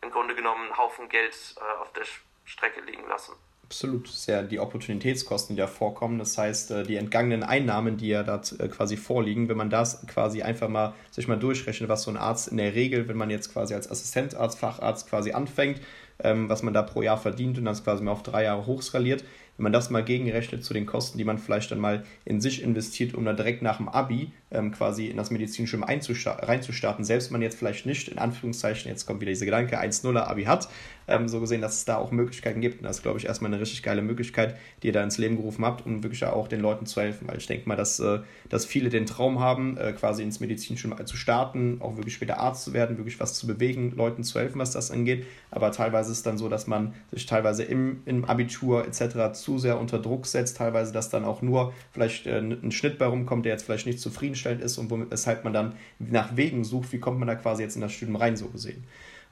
im 0.00 0.10
Grunde 0.10 0.34
genommen 0.34 0.64
einen 0.64 0.78
Haufen 0.78 1.10
Geld 1.10 1.36
äh, 1.58 1.82
auf 1.82 1.92
der 1.92 2.04
Strecke 2.46 2.80
liegen 2.80 3.06
lassen. 3.06 3.34
Absolut, 3.64 4.08
das 4.08 4.14
ist 4.14 4.26
ja 4.26 4.42
die 4.42 4.60
Opportunitätskosten, 4.60 5.56
die 5.56 5.60
da 5.60 5.66
vorkommen. 5.66 6.18
Das 6.18 6.38
heißt, 6.38 6.70
äh, 6.70 6.82
die 6.84 6.96
entgangenen 6.96 7.42
Einnahmen, 7.42 7.98
die 7.98 8.08
ja 8.08 8.22
da 8.22 8.40
äh, 8.58 8.68
quasi 8.68 8.96
vorliegen, 8.96 9.48
wenn 9.48 9.56
man 9.56 9.68
das 9.68 10.06
quasi 10.06 10.42
einfach 10.42 10.68
mal 10.68 10.94
sich 11.10 11.28
mal 11.28 11.38
durchrechnet, 11.38 11.88
was 11.88 12.02
so 12.02 12.10
ein 12.10 12.16
Arzt 12.16 12.48
in 12.48 12.56
der 12.56 12.74
Regel, 12.74 13.08
wenn 13.08 13.16
man 13.16 13.30
jetzt 13.30 13.52
quasi 13.52 13.74
als 13.74 13.90
Assistentarzt, 13.90 14.58
Facharzt 14.58 15.08
quasi 15.08 15.32
anfängt, 15.32 15.80
ähm, 16.24 16.48
was 16.48 16.62
man 16.62 16.74
da 16.74 16.82
pro 16.82 17.02
Jahr 17.02 17.18
verdient 17.18 17.58
und 17.58 17.64
das 17.64 17.84
quasi 17.84 18.02
mal 18.02 18.12
auf 18.12 18.22
drei 18.22 18.44
Jahre 18.44 18.66
hochskaliert. 18.66 19.24
Wenn 19.56 19.64
man 19.64 19.72
das 19.72 19.90
mal 19.90 20.04
gegenrechnet 20.04 20.64
zu 20.64 20.74
den 20.74 20.86
Kosten, 20.86 21.18
die 21.18 21.24
man 21.24 21.38
vielleicht 21.38 21.70
dann 21.70 21.78
mal 21.78 22.04
in 22.24 22.40
sich 22.40 22.62
investiert, 22.62 23.14
um 23.14 23.24
dann 23.24 23.36
direkt 23.36 23.62
nach 23.62 23.76
dem 23.76 23.88
Abi 23.88 24.32
ähm, 24.50 24.72
quasi 24.72 25.06
in 25.06 25.16
das 25.16 25.30
Medizinstudium 25.30 25.88
reinzustarten, 25.88 27.04
selbst 27.04 27.30
man 27.30 27.42
jetzt 27.42 27.58
vielleicht 27.58 27.86
nicht, 27.86 28.08
in 28.08 28.18
Anführungszeichen, 28.18 28.90
jetzt 28.90 29.06
kommt 29.06 29.20
wieder 29.20 29.30
dieser 29.30 29.44
Gedanke, 29.44 29.80
1-0er 29.80 30.26
Abi 30.26 30.44
hat, 30.44 30.68
ähm, 31.06 31.28
so 31.28 31.40
gesehen, 31.40 31.60
dass 31.60 31.74
es 31.74 31.84
da 31.84 31.96
auch 31.96 32.10
Möglichkeiten 32.10 32.60
gibt. 32.60 32.78
Und 32.78 32.84
das 32.84 32.96
ist, 32.96 33.02
glaube 33.02 33.18
ich, 33.18 33.26
erstmal 33.26 33.52
eine 33.52 33.60
richtig 33.60 33.82
geile 33.82 34.02
Möglichkeit, 34.02 34.56
die 34.82 34.88
ihr 34.88 34.92
da 34.92 35.02
ins 35.02 35.18
Leben 35.18 35.36
gerufen 35.36 35.64
habt, 35.64 35.84
um 35.86 36.02
wirklich 36.02 36.24
auch 36.24 36.48
den 36.48 36.60
Leuten 36.60 36.86
zu 36.86 37.00
helfen. 37.00 37.28
Weil 37.28 37.38
ich 37.38 37.46
denke 37.46 37.68
mal, 37.68 37.76
dass, 37.76 38.00
äh, 38.00 38.20
dass 38.48 38.64
viele 38.64 38.88
den 38.88 39.06
Traum 39.06 39.40
haben, 39.40 39.76
äh, 39.76 39.92
quasi 39.92 40.22
ins 40.22 40.40
Medizinstudium 40.40 41.06
zu 41.06 41.16
starten, 41.16 41.78
auch 41.80 41.96
wirklich 41.96 42.14
später 42.14 42.38
Arzt 42.38 42.64
zu 42.64 42.72
werden, 42.72 42.96
wirklich 42.96 43.20
was 43.20 43.34
zu 43.34 43.46
bewegen, 43.46 43.92
Leuten 43.96 44.24
zu 44.24 44.38
helfen, 44.38 44.58
was 44.58 44.70
das 44.70 44.90
angeht. 44.90 45.26
Aber 45.50 45.72
teilweise 45.72 46.10
ist 46.10 46.18
es 46.18 46.22
dann 46.22 46.38
so, 46.38 46.48
dass 46.48 46.66
man 46.66 46.94
sich 47.12 47.26
teilweise 47.26 47.62
im, 47.62 48.02
im 48.06 48.24
Abitur 48.24 48.86
etc. 48.86 49.32
zu 49.44 49.58
sehr 49.58 49.78
unter 49.78 49.98
Druck 49.98 50.26
setzt, 50.26 50.56
teilweise, 50.56 50.92
dass 50.92 51.10
dann 51.10 51.24
auch 51.24 51.42
nur 51.42 51.72
vielleicht 51.92 52.26
äh, 52.26 52.38
ein 52.38 52.72
Schnitt 52.72 52.98
bei 52.98 53.06
rumkommt, 53.06 53.44
der 53.44 53.52
jetzt 53.52 53.64
vielleicht 53.64 53.86
nicht 53.86 54.00
zufriedenstellend 54.00 54.62
ist 54.62 54.78
und 54.78 54.90
weshalb 55.10 55.44
man 55.44 55.52
dann 55.52 55.74
nach 55.98 56.36
Wegen 56.36 56.64
sucht, 56.64 56.92
wie 56.92 56.98
kommt 56.98 57.18
man 57.18 57.28
da 57.28 57.34
quasi 57.34 57.62
jetzt 57.62 57.76
in 57.76 57.82
das 57.82 57.92
Studium 57.92 58.16
rein, 58.16 58.36
so 58.36 58.46
gesehen. 58.46 58.84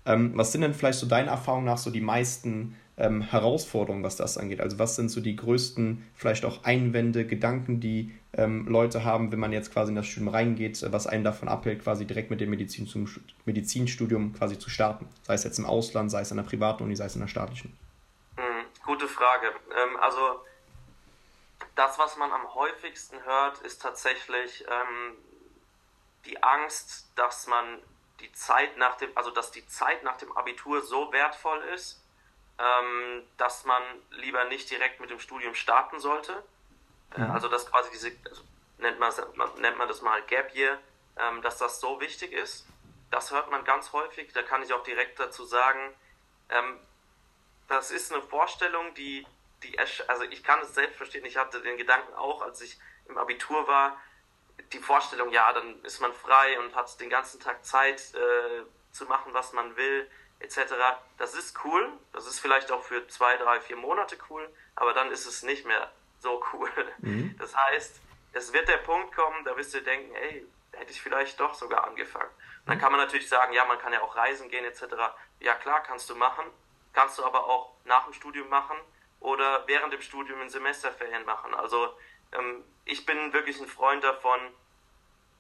Ähm, 0.05 0.33
was 0.35 0.53
sind 0.53 0.61
denn 0.61 0.75
vielleicht 0.75 0.98
so 0.98 1.07
deine 1.07 1.31
Erfahrungen 1.31 1.66
nach 1.66 1.79
so 1.79 1.90
die 1.90 2.01
meisten 2.01 2.75
ähm, 2.98 3.22
Herausforderungen, 3.22 4.03
was 4.03 4.16
das 4.16 4.37
angeht? 4.37 4.61
Also 4.61 4.79
was 4.79 4.96
sind 4.96 5.11
so 5.11 5.20
die 5.20 5.37
größten 5.37 6.03
vielleicht 6.14 6.44
auch 6.44 6.64
Einwände, 6.64 7.27
Gedanken, 7.27 7.81
die 7.81 8.11
ähm, 8.35 8.66
Leute 8.66 9.05
haben, 9.05 9.31
wenn 9.33 9.38
man 9.38 9.53
jetzt 9.53 9.72
quasi 9.72 9.90
in 9.90 9.96
das 9.96 10.07
Studium 10.07 10.29
reingeht, 10.29 10.85
was 10.90 11.07
einen 11.07 11.25
davon 11.25 11.48
abhält, 11.48 11.83
quasi 11.83 12.05
direkt 12.05 12.31
mit 12.31 12.40
dem 12.40 12.51
Medizin 12.51 12.87
zum, 12.87 13.09
Medizinstudium 13.44 14.33
quasi 14.33 14.59
zu 14.59 14.70
starten? 14.70 15.07
Sei 15.22 15.35
es 15.35 15.44
jetzt 15.44 15.59
im 15.59 15.66
Ausland, 15.66 16.11
sei 16.11 16.22
es 16.22 16.31
in 16.31 16.37
der 16.37 16.44
privaten 16.44 16.83
Uni, 16.83 16.96
sei 16.96 17.07
es 17.07 17.14
in 17.14 17.20
der 17.20 17.29
staatlichen. 17.29 17.72
Gute 18.85 19.09
Frage. 19.09 19.55
Ähm, 19.77 19.97
also 19.99 20.45
das, 21.75 21.99
was 21.99 22.16
man 22.16 22.33
am 22.33 22.55
häufigsten 22.55 23.23
hört, 23.25 23.59
ist 23.59 23.81
tatsächlich 23.81 24.64
ähm, 24.68 25.16
die 26.25 26.42
Angst, 26.42 27.07
dass 27.16 27.47
man 27.47 27.83
die 28.21 28.33
Zeit 28.33 28.77
nach 28.77 28.97
dem, 28.97 29.11
also 29.16 29.31
dass 29.31 29.51
die 29.51 29.66
Zeit 29.66 30.03
nach 30.03 30.16
dem 30.16 30.37
Abitur 30.37 30.83
so 30.83 31.12
wertvoll 31.12 31.59
ist, 31.75 32.03
ähm, 32.59 33.23
dass 33.37 33.64
man 33.64 33.83
lieber 34.11 34.45
nicht 34.45 34.71
direkt 34.71 35.01
mit 35.01 35.11
dem 35.11 35.18
Studium 35.18 35.55
starten 35.55 35.99
sollte. 35.99 36.42
Äh, 37.16 37.23
also 37.23 37.49
dass 37.49 37.71
quasi 37.71 37.90
diese, 37.90 38.12
also 38.29 38.42
nennt, 38.79 38.99
man, 38.99 39.12
nennt 39.59 39.79
man 39.79 39.88
das 39.88 40.03
mal 40.03 40.23
Gap 40.23 40.55
Year, 40.55 40.79
ähm, 41.16 41.42
dass 41.42 41.59
das 41.59 41.81
so 41.81 42.01
wichtig 42.01 42.33
ist. 42.33 42.66
Das 43.11 43.31
hört 43.31 43.51
man 43.51 43.64
ganz 43.64 43.92
häufig. 43.92 44.33
Da 44.33 44.42
kann 44.42 44.62
ich 44.62 44.73
auch 44.73 44.83
direkt 44.83 45.18
dazu 45.18 45.45
sagen, 45.45 45.95
ähm, 46.49 46.79
das 47.76 47.90
ist 47.90 48.12
eine 48.12 48.22
Vorstellung, 48.22 48.94
die, 48.94 49.26
die, 49.62 49.78
also 49.78 50.24
ich 50.24 50.42
kann 50.42 50.61
es 50.61 50.74
selbst 50.74 50.96
verstehen. 50.96 51.24
Ich 51.24 51.37
hatte 51.37 51.61
den 51.61 51.76
Gedanken 51.76 52.14
auch, 52.14 52.42
als 52.42 52.61
ich 52.61 52.78
im 53.08 53.18
Abitur 53.18 53.66
war, 53.66 54.00
die 54.72 54.78
Vorstellung, 54.78 55.30
ja, 55.32 55.52
dann 55.52 55.82
ist 55.85 56.00
man 56.00 56.12
frei 56.12 56.58
und 56.61 56.74
hat 56.74 57.00
den 57.00 57.11
ganzen 57.11 57.40
Tag 57.40 57.64
Zeit 57.64 58.14
äh, 58.14 58.62
zu 58.92 59.06
machen, 59.06 59.32
was 59.35 59.52
man 59.52 59.76
will 59.76 60.08
etc. 60.40 60.74
Das 61.18 61.35
ist 61.35 61.64
cool, 61.64 61.92
das 62.12 62.26
ist 62.26 62.40
vielleicht 62.40 62.70
auch 62.70 62.82
für 62.82 63.06
zwei, 63.08 63.37
drei, 63.37 63.61
vier 63.61 63.76
Monate 63.76 64.16
cool, 64.28 64.48
aber 64.74 64.92
dann 64.92 65.11
ist 65.11 65.26
es 65.26 65.42
nicht 65.42 65.64
mehr 65.64 65.90
so 66.20 66.42
cool. 66.52 66.70
Mhm. 66.98 67.37
Das 67.38 67.56
heißt, 67.56 68.00
es 68.32 68.52
wird 68.52 68.68
der 68.68 68.78
Punkt 68.78 69.14
kommen, 69.14 69.44
da 69.44 69.56
wirst 69.56 69.74
du 69.74 69.82
denken, 69.82 70.14
ey, 70.14 70.46
hätte 70.72 70.90
ich 70.90 71.02
vielleicht 71.02 71.38
doch 71.40 71.54
sogar 71.54 71.85
angefangen. 71.87 72.30
Und 72.30 72.68
dann 72.68 72.76
mhm. 72.76 72.80
kann 72.80 72.92
man 72.92 73.00
natürlich 73.00 73.28
sagen, 73.28 73.52
ja, 73.52 73.64
man 73.64 73.78
kann 73.78 73.92
ja 73.92 74.00
auch 74.02 74.16
reisen 74.16 74.48
gehen 74.48 74.64
etc. 74.64 74.82
Ja 75.40 75.54
klar, 75.54 75.82
kannst 75.82 76.08
du 76.11 76.16
machen, 76.16 76.44
kannst 76.92 77.18
du 77.18 77.24
aber 77.24 77.46
auch 77.46 77.72
nach 77.85 78.05
dem 78.05 78.12
Studium 78.12 78.48
machen 78.48 78.76
oder 79.20 79.66
während 79.66 79.92
dem 79.92 80.02
Studium 80.02 80.40
in 80.42 80.50
Semesterferien 80.50 81.24
machen. 81.24 81.55
Also 81.55 81.96
ähm, 82.33 82.64
ich 82.85 83.07
bin 83.07 83.33
wirklich 83.33 83.61
ein 83.61 83.68
Freund 83.68 84.02
davon, 84.05 84.40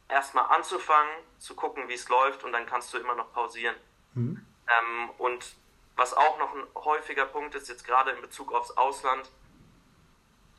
erstmal 0.08 0.44
anzufangen, 0.56 1.12
zu 1.38 1.54
gucken, 1.54 1.88
wie 1.88 1.94
es 1.94 2.08
läuft 2.08 2.44
und 2.44 2.52
dann 2.52 2.66
kannst 2.66 2.92
du 2.92 2.98
immer 2.98 3.14
noch 3.14 3.32
pausieren. 3.32 3.76
Mhm. 4.14 4.44
Ähm, 4.68 5.10
und 5.18 5.54
was 5.96 6.14
auch 6.14 6.38
noch 6.38 6.54
ein 6.54 6.66
häufiger 6.74 7.26
Punkt 7.26 7.54
ist, 7.54 7.68
jetzt 7.68 7.84
gerade 7.84 8.12
in 8.12 8.20
Bezug 8.20 8.52
aufs 8.52 8.70
Ausland, 8.72 9.28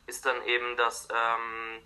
ist 0.06 0.26
dann 0.26 0.42
eben, 0.44 0.76
dass, 0.76 1.08
ähm, 1.10 1.82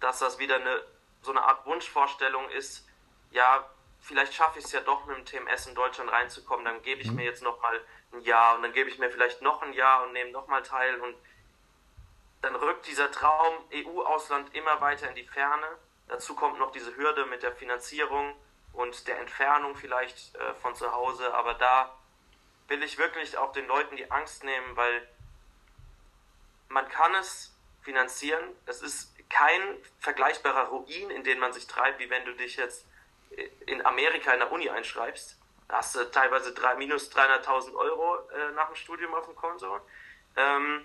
dass 0.00 0.20
das 0.20 0.38
wieder 0.38 0.56
eine, 0.56 0.82
so 1.22 1.32
eine 1.32 1.42
Art 1.42 1.66
Wunschvorstellung 1.66 2.48
ist, 2.50 2.86
ja, 3.30 3.68
vielleicht 4.08 4.32
schaffe 4.32 4.58
ich 4.58 4.64
es 4.64 4.72
ja 4.72 4.80
doch 4.80 5.04
mit 5.04 5.18
dem 5.18 5.24
TMS 5.26 5.66
in 5.66 5.74
Deutschland 5.74 6.10
reinzukommen, 6.10 6.64
dann 6.64 6.82
gebe 6.82 7.02
ich 7.02 7.08
mhm. 7.08 7.16
mir 7.16 7.24
jetzt 7.24 7.42
nochmal 7.42 7.78
ein 8.12 8.22
Jahr 8.22 8.56
und 8.56 8.62
dann 8.62 8.72
gebe 8.72 8.88
ich 8.88 8.98
mir 8.98 9.10
vielleicht 9.10 9.42
noch 9.42 9.60
ein 9.60 9.74
Jahr 9.74 10.02
und 10.02 10.14
nehme 10.14 10.30
nochmal 10.30 10.62
teil 10.62 10.98
und 11.00 11.14
dann 12.40 12.56
rückt 12.56 12.86
dieser 12.86 13.10
Traum 13.10 13.54
EU-Ausland 13.72 14.54
immer 14.54 14.80
weiter 14.80 15.08
in 15.10 15.14
die 15.14 15.26
Ferne. 15.26 15.66
Dazu 16.08 16.34
kommt 16.34 16.58
noch 16.58 16.72
diese 16.72 16.96
Hürde 16.96 17.26
mit 17.26 17.42
der 17.42 17.52
Finanzierung 17.52 18.34
und 18.72 19.06
der 19.08 19.18
Entfernung 19.18 19.76
vielleicht 19.76 20.34
äh, 20.36 20.54
von 20.54 20.74
zu 20.74 20.90
Hause. 20.92 21.34
Aber 21.34 21.54
da 21.54 21.94
will 22.68 22.82
ich 22.82 22.96
wirklich 22.96 23.36
auch 23.36 23.52
den 23.52 23.66
Leuten 23.66 23.96
die 23.96 24.10
Angst 24.10 24.44
nehmen, 24.44 24.76
weil 24.76 25.06
man 26.68 26.88
kann 26.88 27.14
es 27.16 27.54
finanzieren. 27.82 28.44
Es 28.66 28.80
ist 28.80 29.12
kein 29.28 29.60
vergleichbarer 29.98 30.68
Ruin, 30.68 31.10
in 31.10 31.24
den 31.24 31.40
man 31.40 31.52
sich 31.52 31.66
treibt, 31.66 31.98
wie 31.98 32.08
wenn 32.08 32.24
du 32.24 32.34
dich 32.34 32.56
jetzt 32.56 32.86
in 33.66 33.84
Amerika 33.84 34.32
in 34.32 34.40
der 34.40 34.52
Uni 34.52 34.68
einschreibst. 34.68 35.38
Hast 35.68 35.96
du 35.96 36.10
teilweise 36.10 36.54
drei, 36.54 36.76
minus 36.76 37.10
300.000 37.12 37.74
Euro 37.74 38.28
äh, 38.30 38.52
nach 38.52 38.66
dem 38.66 38.76
Studium 38.76 39.14
auf 39.14 39.26
dem 39.26 39.36
Konto. 39.36 39.80
Ähm, 40.36 40.84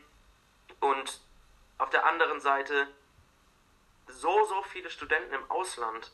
und 0.79 1.21
auf 1.77 1.89
der 1.89 2.05
anderen 2.05 2.39
Seite 2.39 2.87
so, 4.07 4.45
so 4.45 4.61
viele 4.63 4.89
Studenten 4.89 5.33
im 5.33 5.49
Ausland 5.49 6.11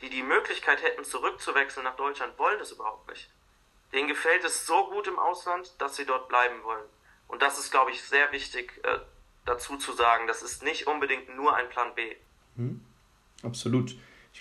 die 0.00 0.10
die 0.10 0.22
Möglichkeit 0.22 0.82
hätten, 0.82 1.04
zurückzuwechseln 1.04 1.84
nach 1.84 1.96
Deutschland, 1.96 2.38
wollen 2.38 2.58
das 2.58 2.72
überhaupt 2.72 3.08
nicht. 3.08 3.30
Denen 3.92 4.08
gefällt 4.08 4.44
es 4.44 4.66
so 4.66 4.90
gut 4.90 5.06
im 5.06 5.18
Ausland, 5.18 5.72
dass 5.78 5.96
sie 5.96 6.04
dort 6.04 6.28
bleiben 6.28 6.62
wollen. 6.64 6.84
Und 7.28 7.42
das 7.42 7.58
ist, 7.58 7.70
glaube 7.70 7.90
ich, 7.90 8.02
sehr 8.02 8.30
wichtig 8.32 8.80
äh, 8.84 8.98
dazu 9.46 9.76
zu 9.78 9.92
sagen. 9.92 10.26
Das 10.26 10.42
ist 10.42 10.62
nicht 10.62 10.86
unbedingt 10.86 11.34
nur 11.36 11.54
ein 11.54 11.68
Plan 11.68 11.94
B. 11.94 12.16
Hm, 12.56 12.84
absolut 13.42 13.94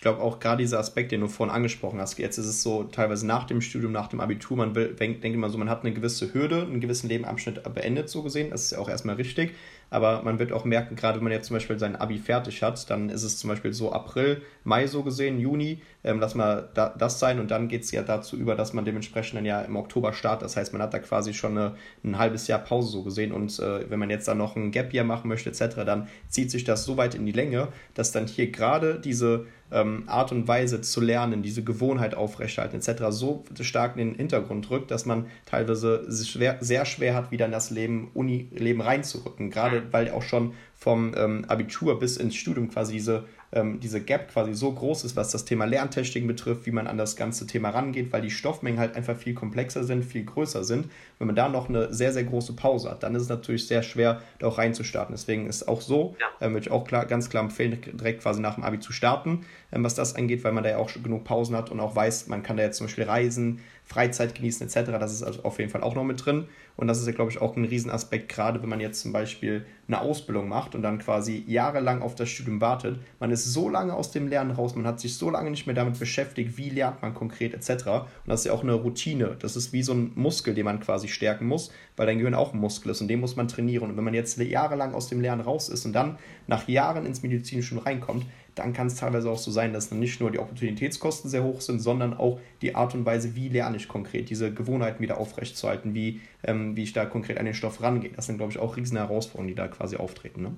glaube 0.03 0.21
auch 0.21 0.39
gerade 0.39 0.61
dieser 0.61 0.79
Aspekt, 0.79 1.11
den 1.11 1.21
du 1.21 1.27
vorhin 1.27 1.55
angesprochen 1.55 1.99
hast, 1.99 2.19
jetzt 2.19 2.37
ist 2.37 2.45
es 2.45 2.61
so 2.61 2.83
teilweise 2.83 3.25
nach 3.25 3.45
dem 3.45 3.61
Studium, 3.61 3.91
nach 3.91 4.07
dem 4.07 4.19
Abitur, 4.19 4.57
man 4.57 4.75
will, 4.75 4.93
denkt 4.93 5.25
immer 5.25 5.49
so, 5.49 5.57
man 5.57 5.69
hat 5.69 5.83
eine 5.83 5.93
gewisse 5.93 6.33
Hürde, 6.33 6.61
einen 6.61 6.81
gewissen 6.81 7.09
Lebenabschnitt 7.09 7.63
beendet, 7.73 8.09
so 8.09 8.21
gesehen, 8.21 8.51
das 8.51 8.65
ist 8.65 8.71
ja 8.71 8.79
auch 8.79 8.89
erstmal 8.89 9.15
richtig, 9.15 9.53
aber 9.93 10.23
man 10.23 10.39
wird 10.39 10.51
auch 10.51 10.65
merken, 10.65 10.95
gerade 10.95 11.17
wenn 11.19 11.25
man 11.25 11.33
jetzt 11.33 11.45
zum 11.49 11.55
Beispiel 11.55 11.77
sein 11.77 11.95
Abi 11.95 12.17
fertig 12.17 12.63
hat, 12.63 12.89
dann 12.89 13.09
ist 13.09 13.21
es 13.21 13.37
zum 13.37 13.51
Beispiel 13.51 13.73
so 13.73 13.91
April, 13.91 14.41
Mai 14.63 14.87
so 14.87 15.03
gesehen, 15.03 15.39
Juni, 15.39 15.83
ähm, 16.03 16.19
lass 16.19 16.33
mal 16.33 16.67
da, 16.73 16.89
das 16.97 17.19
sein. 17.19 17.39
Und 17.39 17.51
dann 17.51 17.67
geht 17.67 17.83
es 17.83 17.91
ja 17.91 18.01
dazu 18.01 18.35
über, 18.35 18.55
dass 18.55 18.73
man 18.73 18.85
dementsprechend 18.85 19.37
dann 19.37 19.45
ja 19.45 19.61
im 19.61 19.75
Oktober 19.75 20.13
startet, 20.13 20.45
das 20.45 20.57
heißt, 20.57 20.73
man 20.73 20.81
hat 20.81 20.95
da 20.95 20.99
quasi 20.99 21.35
schon 21.35 21.55
eine, 21.55 21.75
ein 22.03 22.17
halbes 22.17 22.47
Jahr 22.47 22.57
Pause 22.57 22.89
so 22.89 23.03
gesehen. 23.03 23.31
Und 23.31 23.59
äh, 23.59 23.87
wenn 23.87 23.99
man 23.99 24.09
jetzt 24.09 24.27
dann 24.27 24.39
noch 24.39 24.55
ein 24.55 24.71
Gap 24.71 24.95
Year 24.95 25.03
machen 25.03 25.27
möchte 25.27 25.51
etc., 25.51 25.75
dann 25.85 26.07
zieht 26.27 26.49
sich 26.49 26.63
das 26.63 26.85
so 26.85 26.97
weit 26.97 27.13
in 27.13 27.27
die 27.27 27.31
Länge, 27.31 27.67
dass 27.93 28.11
dann 28.11 28.25
hier 28.25 28.49
gerade 28.49 28.99
diese 28.99 29.45
ähm, 29.73 30.03
Art 30.07 30.31
und 30.31 30.47
Weise 30.47 30.81
zu 30.81 31.01
lernen, 31.01 31.41
diese 31.41 31.63
Gewohnheit 31.63 32.15
aufrechterhalten 32.15 32.77
etc. 32.77 33.03
so 33.09 33.43
stark 33.61 33.97
in 33.97 34.09
den 34.09 34.15
Hintergrund 34.15 34.69
rückt, 34.69 34.91
dass 34.91 35.05
man 35.05 35.27
teilweise 35.45 36.05
schwer, 36.25 36.57
sehr 36.61 36.85
schwer 36.85 37.15
hat, 37.15 37.31
wieder 37.31 37.45
in 37.45 37.51
das 37.51 37.69
Leben, 37.69 38.11
Uni-Leben 38.13 38.81
reinzurücken. 38.81 39.49
Gerade 39.49 39.83
weil 39.91 40.11
auch 40.11 40.23
schon 40.23 40.53
vom 40.75 41.13
ähm, 41.17 41.45
Abitur 41.47 41.99
bis 41.99 42.17
ins 42.17 42.35
Studium 42.35 42.69
quasi 42.69 42.93
diese 42.93 43.25
ähm, 43.53 43.79
diese 43.79 44.01
Gap 44.01 44.31
quasi 44.31 44.53
so 44.53 44.71
groß 44.71 45.03
ist, 45.03 45.15
was 45.15 45.31
das 45.31 45.45
Thema 45.45 45.65
Lerntechniken 45.65 46.27
betrifft, 46.27 46.65
wie 46.65 46.71
man 46.71 46.87
an 46.87 46.97
das 46.97 47.15
ganze 47.15 47.45
Thema 47.45 47.69
rangeht, 47.69 48.11
weil 48.11 48.21
die 48.21 48.31
Stoffmengen 48.31 48.79
halt 48.79 48.95
einfach 48.95 49.15
viel 49.15 49.33
komplexer 49.33 49.83
sind, 49.83 50.03
viel 50.03 50.25
größer 50.25 50.63
sind. 50.63 50.89
Wenn 51.19 51.27
man 51.27 51.35
da 51.35 51.49
noch 51.49 51.69
eine 51.69 51.93
sehr, 51.93 52.11
sehr 52.11 52.23
große 52.23 52.53
Pause 52.53 52.89
hat, 52.89 53.03
dann 53.03 53.15
ist 53.15 53.23
es 53.23 53.29
natürlich 53.29 53.67
sehr 53.67 53.83
schwer, 53.83 54.21
da 54.39 54.47
auch 54.47 54.57
reinzustarten. 54.57 55.13
Deswegen 55.13 55.47
ist 55.47 55.67
auch 55.67 55.81
so, 55.81 56.15
ja. 56.19 56.47
äh, 56.47 56.49
würde 56.49 56.65
ich 56.65 56.71
auch 56.71 56.85
klar, 56.85 57.05
ganz 57.05 57.29
klar 57.29 57.43
empfehlen, 57.43 57.79
direkt 57.93 58.21
quasi 58.23 58.41
nach 58.41 58.55
dem 58.55 58.63
Abi 58.63 58.79
zu 58.79 58.91
starten, 58.91 59.45
äh, 59.71 59.77
was 59.79 59.95
das 59.95 60.15
angeht, 60.15 60.43
weil 60.43 60.51
man 60.51 60.63
da 60.63 60.71
ja 60.71 60.77
auch 60.77 60.89
schon 60.89 61.03
genug 61.03 61.23
Pausen 61.23 61.55
hat 61.55 61.69
und 61.69 61.79
auch 61.79 61.95
weiß, 61.95 62.27
man 62.27 62.43
kann 62.43 62.57
da 62.57 62.63
jetzt 62.63 62.77
zum 62.77 62.87
Beispiel 62.87 63.05
reisen, 63.05 63.61
Freizeit 63.85 64.35
genießen 64.35 64.65
etc. 64.65 64.91
Das 64.91 65.11
ist 65.11 65.23
also 65.23 65.43
auf 65.43 65.59
jeden 65.59 65.69
Fall 65.69 65.83
auch 65.83 65.95
noch 65.95 66.03
mit 66.03 66.25
drin. 66.25 66.47
Und 66.75 66.87
das 66.87 66.99
ist 66.99 67.05
ja, 67.05 67.13
glaube 67.13 67.29
ich, 67.29 67.39
auch 67.39 67.55
ein 67.55 67.65
Riesenaspekt, 67.65 68.29
gerade 68.29 68.61
wenn 68.61 68.69
man 68.69 68.79
jetzt 68.79 69.01
zum 69.01 69.13
Beispiel 69.13 69.65
eine 69.87 70.01
Ausbildung 70.01 70.47
macht 70.47 70.73
und 70.73 70.81
dann 70.81 70.97
quasi 70.97 71.43
jahrelang 71.45 72.01
auf 72.01 72.15
das 72.15 72.29
Studium 72.29 72.61
wartet. 72.61 72.99
Man 73.19 73.29
ist 73.29 73.45
so 73.45 73.69
lange 73.69 73.93
aus 73.93 74.11
dem 74.11 74.27
Lernen 74.27 74.51
raus, 74.51 74.75
man 74.75 74.87
hat 74.87 74.99
sich 74.99 75.15
so 75.15 75.29
lange 75.29 75.51
nicht 75.51 75.67
mehr 75.67 75.75
damit 75.75 75.99
beschäftigt, 75.99 76.57
wie 76.57 76.69
lernt 76.69 77.01
man 77.01 77.13
konkret 77.13 77.53
etc. 77.53 77.87
Und 77.87 78.07
das 78.25 78.39
ist 78.39 78.45
ja 78.47 78.53
auch 78.53 78.63
eine 78.63 78.73
Routine. 78.73 79.35
Das 79.39 79.55
ist 79.55 79.71
wie 79.73 79.83
so 79.83 79.93
ein 79.93 80.13
Muskel, 80.15 80.55
den 80.55 80.65
man 80.65 80.79
quasi 80.79 81.07
stärken 81.07 81.45
muss, 81.45 81.71
weil 81.95 82.07
dein 82.07 82.17
Gehirn 82.17 82.33
auch 82.33 82.53
ein 82.53 82.59
Muskel 82.59 82.89
ist 82.89 83.01
und 83.01 83.07
den 83.07 83.19
muss 83.19 83.35
man 83.35 83.47
trainieren. 83.47 83.91
Und 83.91 83.97
wenn 83.97 84.03
man 84.03 84.15
jetzt 84.15 84.39
jahrelang 84.39 84.95
aus 84.95 85.09
dem 85.09 85.21
Lernen 85.21 85.41
raus 85.41 85.69
ist 85.69 85.85
und 85.85 85.93
dann 85.93 86.17
nach 86.47 86.67
Jahren 86.67 87.05
ins 87.05 87.21
Medizinstudium 87.21 87.85
reinkommt, 87.85 88.25
dann 88.55 88.73
kann 88.73 88.87
es 88.87 88.95
teilweise 88.95 89.29
auch 89.29 89.37
so 89.37 89.51
sein, 89.51 89.73
dass 89.73 89.89
dann 89.89 89.99
nicht 89.99 90.19
nur 90.19 90.31
die 90.31 90.39
Opportunitätskosten 90.39 91.29
sehr 91.29 91.43
hoch 91.43 91.61
sind, 91.61 91.79
sondern 91.79 92.15
auch 92.15 92.39
die 92.61 92.75
Art 92.75 92.93
und 92.93 93.05
Weise, 93.05 93.35
wie 93.35 93.49
lerne 93.49 93.77
ich 93.77 93.87
konkret, 93.87 94.29
diese 94.29 94.53
Gewohnheiten 94.53 95.01
wieder 95.01 95.17
aufrechtzuerhalten, 95.17 95.93
wie, 95.93 96.21
ähm, 96.43 96.75
wie 96.75 96.83
ich 96.83 96.93
da 96.93 97.05
konkret 97.05 97.37
an 97.37 97.45
den 97.45 97.53
Stoff 97.53 97.81
rangehe. 97.81 98.11
Das 98.11 98.27
sind, 98.27 98.37
glaube 98.37 98.51
ich, 98.51 98.59
auch 98.59 98.77
riesen 98.77 98.97
Herausforderungen, 98.97 99.47
die 99.47 99.55
da 99.55 99.67
quasi 99.67 99.97
auftreten. 99.97 100.43
Ne? 100.43 100.55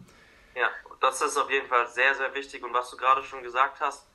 Ja, 0.55 0.69
das 1.01 1.21
ist 1.21 1.37
auf 1.37 1.49
jeden 1.49 1.67
Fall 1.67 1.87
sehr, 1.87 2.15
sehr 2.15 2.33
wichtig. 2.33 2.63
Und 2.63 2.73
was 2.73 2.89
du 2.91 2.97
gerade 2.97 3.23
schon 3.23 3.43
gesagt 3.43 3.79
hast, 3.79 4.05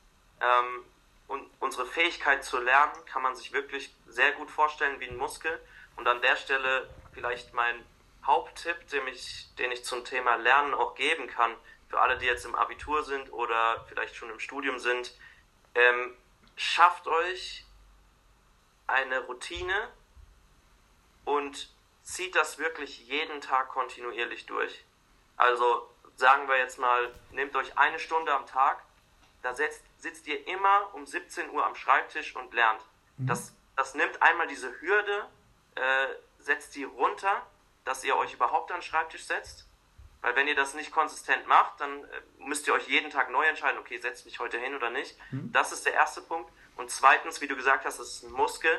ähm, 0.40 0.85
und 1.31 1.49
unsere 1.61 1.87
Fähigkeit 1.87 2.45
zu 2.45 2.59
lernen, 2.59 2.93
kann 3.07 3.23
man 3.23 3.37
sich 3.37 3.53
wirklich 3.53 3.95
sehr 4.09 4.33
gut 4.33 4.51
vorstellen 4.51 4.99
wie 4.99 5.09
ein 5.09 5.16
Muskel. 5.16 5.61
Und 5.97 6.09
an 6.09 6.21
der 6.23 6.35
Stelle 6.35 6.90
vielleicht 7.12 7.55
mein 7.55 7.85
Haupttipp, 8.27 8.88
den 8.88 9.07
ich, 9.07 9.47
den 9.57 9.71
ich 9.71 9.85
zum 9.85 10.05
Thema 10.05 10.35
Lernen 10.37 10.75
auch 10.75 10.97
geben 10.97 11.29
kann, 11.29 11.53
für 11.90 12.00
alle, 12.00 12.16
die 12.16 12.26
jetzt 12.26 12.44
im 12.46 12.55
Abitur 12.55 13.05
sind 13.05 13.33
oder 13.33 13.85
vielleicht 13.88 14.14
schon 14.14 14.31
im 14.31 14.38
Studium 14.38 14.79
sind, 14.79 15.12
ähm, 15.74 16.16
schafft 16.57 17.07
euch 17.09 17.66
eine 18.87 19.20
Routine 19.20 19.88
und 21.24 21.68
zieht 22.03 22.35
das 22.37 22.59
wirklich 22.59 23.07
jeden 23.07 23.40
Tag 23.40 23.68
kontinuierlich 23.68 24.46
durch. 24.46 24.85
Also 25.37 25.90
sagen 26.16 26.48
wir 26.48 26.59
jetzt 26.59 26.79
mal, 26.79 27.12
nehmt 27.33 27.57
euch 27.57 27.76
eine 27.76 27.98
Stunde 27.98 28.33
am 28.33 28.46
Tag, 28.46 28.83
da 29.42 29.55
setzt, 29.55 29.83
sitzt 29.98 30.26
ihr 30.26 30.46
immer 30.46 30.94
um 30.94 31.07
17 31.07 31.50
Uhr 31.50 31.64
am 31.64 31.74
Schreibtisch 31.74 32.37
und 32.37 32.53
lernt. 32.53 32.83
Mhm. 33.16 33.26
Das, 33.26 33.53
das 33.74 33.94
nimmt 33.94 34.20
einmal 34.22 34.46
diese 34.46 34.81
Hürde, 34.81 35.29
äh, 35.74 36.07
setzt 36.38 36.74
die 36.74 36.85
runter, 36.85 37.46
dass 37.85 38.05
ihr 38.05 38.16
euch 38.16 38.35
überhaupt 38.35 38.70
an 38.70 38.79
den 38.79 38.83
Schreibtisch 38.83 39.24
setzt. 39.24 39.66
Weil 40.23 40.37
wenn 40.37 40.49
ihr 40.49 40.55
das 40.55 40.75
nicht 40.75 40.93
konsistent 40.93 41.47
macht, 41.47 41.81
dann 41.81 42.05
äh, 42.05 42.45
müsst 42.45 42.67
ihr 42.67 42.75
euch 42.75 42.89
jeden 42.89 43.11
Tag 43.11 43.31
neu 43.31 43.45
entscheiden, 43.45 43.79
okay, 43.79 43.99
setzt 43.99 44.27
mich 44.27 44.39
heute 44.39 44.59
hin 44.59 44.75
oder 44.75 44.91
nicht. 44.91 45.17
Mhm. 45.31 45.51
Das 45.53 45.73
ist 45.73 45.87
der 45.87 45.95
erste 45.95 46.21
Punkt. 46.21 46.51
Und 46.77 46.91
zweitens, 46.91 47.41
wie 47.41 47.47
du 47.47 47.57
gesagt 47.57 47.85
hast, 47.85 47.99
es 47.99 48.17
ist 48.17 48.23
ein 48.25 48.33
Muskel 48.33 48.71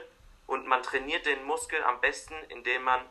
und 0.48 0.68
man 0.68 0.84
trainiert 0.84 1.26
den 1.26 1.44
Muskel 1.44 1.82
am 1.84 2.00
besten, 2.02 2.36
indem 2.50 2.84
man 2.84 3.02